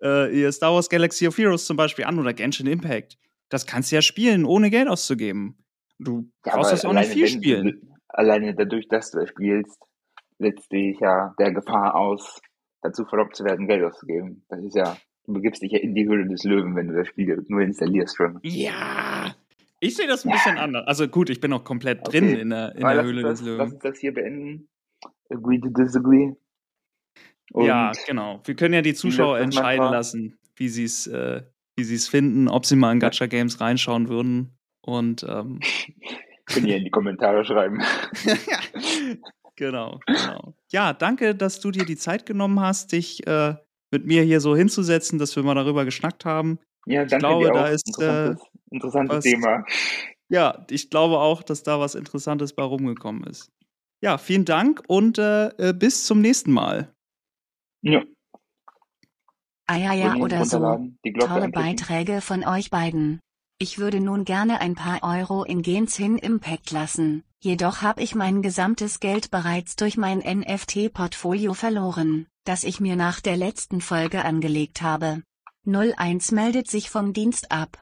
äh, 0.00 0.50
Star 0.50 0.74
Wars 0.74 0.88
Galaxy 0.88 1.28
of 1.28 1.38
Heroes 1.38 1.66
zum 1.66 1.76
Beispiel 1.76 2.04
an 2.04 2.18
oder 2.18 2.32
Genshin 2.32 2.66
Impact. 2.66 3.16
Das 3.48 3.66
kannst 3.66 3.90
du 3.90 3.96
ja 3.96 4.02
spielen, 4.02 4.44
ohne 4.44 4.70
Geld 4.70 4.88
auszugeben. 4.88 5.56
Du 5.98 6.30
ja, 6.46 6.54
brauchst 6.54 6.72
das 6.72 6.84
auch 6.84 6.92
nicht 6.92 7.10
viel 7.10 7.28
spielen. 7.28 7.80
Du, 7.80 7.96
alleine 8.08 8.54
dadurch, 8.54 8.88
dass 8.88 9.10
du 9.10 9.18
es 9.18 9.28
spielst, 9.28 9.78
setzt 10.38 10.72
dich 10.72 10.98
ja 11.00 11.34
der 11.38 11.52
Gefahr 11.52 11.94
aus, 11.94 12.40
dazu 12.82 13.04
verlockt 13.04 13.36
zu 13.36 13.44
werden, 13.44 13.66
Geld 13.66 13.84
auszugeben. 13.84 14.44
Das 14.48 14.60
ist 14.62 14.74
ja, 14.74 14.96
du 15.26 15.34
begibst 15.34 15.62
dich 15.62 15.72
ja 15.72 15.78
in 15.78 15.94
die 15.94 16.06
Höhle 16.06 16.28
des 16.28 16.44
Löwen, 16.44 16.76
wenn 16.76 16.88
du 16.88 16.94
das 16.94 17.08
Spiel 17.08 17.44
nur 17.48 17.60
installierst 17.60 18.16
schon. 18.16 18.38
Ja, 18.42 19.34
ich 19.80 19.96
sehe 19.96 20.06
das 20.06 20.26
ein 20.26 20.32
bisschen 20.32 20.58
anders. 20.58 20.86
Also 20.86 21.08
gut, 21.08 21.30
ich 21.30 21.40
bin 21.40 21.52
auch 21.54 21.64
komplett 21.64 22.00
okay. 22.06 22.20
drin 22.20 22.36
in 22.36 22.50
der, 22.50 22.74
in 22.76 22.86
der 22.86 23.02
Höhle 23.02 23.22
das, 23.22 23.38
des 23.38 23.48
Löwen. 23.48 23.58
Lass 23.58 23.72
uns 23.72 23.82
das 23.82 23.98
hier 23.98 24.12
beenden. 24.12 24.68
Agree 25.30 25.58
to 25.58 25.68
disagree. 25.68 26.34
Und 27.52 27.64
ja, 27.64 27.92
genau. 28.06 28.40
Wir 28.44 28.54
können 28.54 28.74
ja 28.74 28.82
die 28.82 28.94
Zuschauer 28.94 29.38
entscheiden 29.38 29.90
lassen, 29.90 30.38
wie 30.56 30.68
sie 30.68 30.84
es 30.84 31.06
äh, 31.06 31.42
finden, 31.76 32.48
ob 32.48 32.66
sie 32.66 32.76
mal 32.76 32.92
in 32.92 33.00
Gacha 33.00 33.26
Games 33.26 33.60
reinschauen 33.60 34.08
würden. 34.08 34.56
Und 34.82 35.24
ähm, 35.28 35.60
können 36.46 36.66
ihr 36.66 36.76
in 36.76 36.84
die 36.84 36.90
Kommentare 36.90 37.44
schreiben. 37.44 37.80
Genau, 39.60 40.00
genau. 40.06 40.54
Ja, 40.72 40.94
danke, 40.94 41.34
dass 41.34 41.60
du 41.60 41.70
dir 41.70 41.84
die 41.84 41.98
Zeit 41.98 42.24
genommen 42.24 42.60
hast, 42.60 42.92
dich 42.92 43.26
äh, 43.26 43.56
mit 43.90 44.06
mir 44.06 44.22
hier 44.22 44.40
so 44.40 44.56
hinzusetzen, 44.56 45.18
dass 45.18 45.36
wir 45.36 45.42
mal 45.42 45.54
darüber 45.54 45.84
geschnackt 45.84 46.24
haben. 46.24 46.58
Ja, 46.86 47.04
danke 47.04 47.14
ich 47.14 47.18
glaube, 47.18 47.44
dir 47.44 47.52
auch. 47.52 47.56
da 47.56 47.68
ist 47.68 47.86
interessantes, 47.86 48.42
äh, 48.42 48.74
interessantes 48.74 49.16
was, 49.18 49.24
Thema. 49.24 49.64
Ja, 50.30 50.64
ich 50.70 50.88
glaube 50.88 51.18
auch, 51.18 51.42
dass 51.42 51.62
da 51.62 51.78
was 51.78 51.94
Interessantes 51.94 52.54
bei 52.54 52.62
rumgekommen 52.62 53.24
ist. 53.24 53.52
Ja, 54.00 54.16
vielen 54.16 54.46
Dank 54.46 54.82
und 54.88 55.18
äh, 55.18 55.48
äh 55.58 55.74
bis 55.74 56.06
zum 56.06 56.22
nächsten 56.22 56.52
Mal. 56.52 56.94
Ja. 57.82 58.02
Ah 59.66 59.76
ja, 59.76 59.92
ja, 59.92 60.14
oder 60.14 60.46
so. 60.46 60.58
Tolle 60.58 61.50
Beiträge 61.50 62.22
von 62.22 62.46
euch 62.46 62.70
beiden. 62.70 63.20
Ich 63.58 63.78
würde 63.78 64.00
nun 64.00 64.24
gerne 64.24 64.62
ein 64.62 64.74
paar 64.74 65.00
Euro 65.02 65.44
in 65.44 65.60
Genshin 65.60 66.16
Impact 66.16 66.70
lassen, 66.70 67.24
jedoch 67.40 67.82
habe 67.82 68.02
ich 68.02 68.14
mein 68.14 68.42
gesamtes 68.42 69.00
Geld 69.00 69.30
bereits 69.30 69.76
durch 69.76 69.96
mein 69.96 70.18
NFT-Portfolio 70.18 71.54
verloren, 71.54 72.26
das 72.44 72.64
ich 72.64 72.80
mir 72.80 72.96
nach 72.96 73.20
der 73.20 73.36
letzten 73.36 73.80
Folge 73.80 74.24
angelegt 74.24 74.82
habe. 74.82 75.22
01 75.66 76.32
meldet 76.32 76.70
sich 76.70 76.90
vom 76.90 77.12
Dienst 77.12 77.50
ab. 77.50 77.80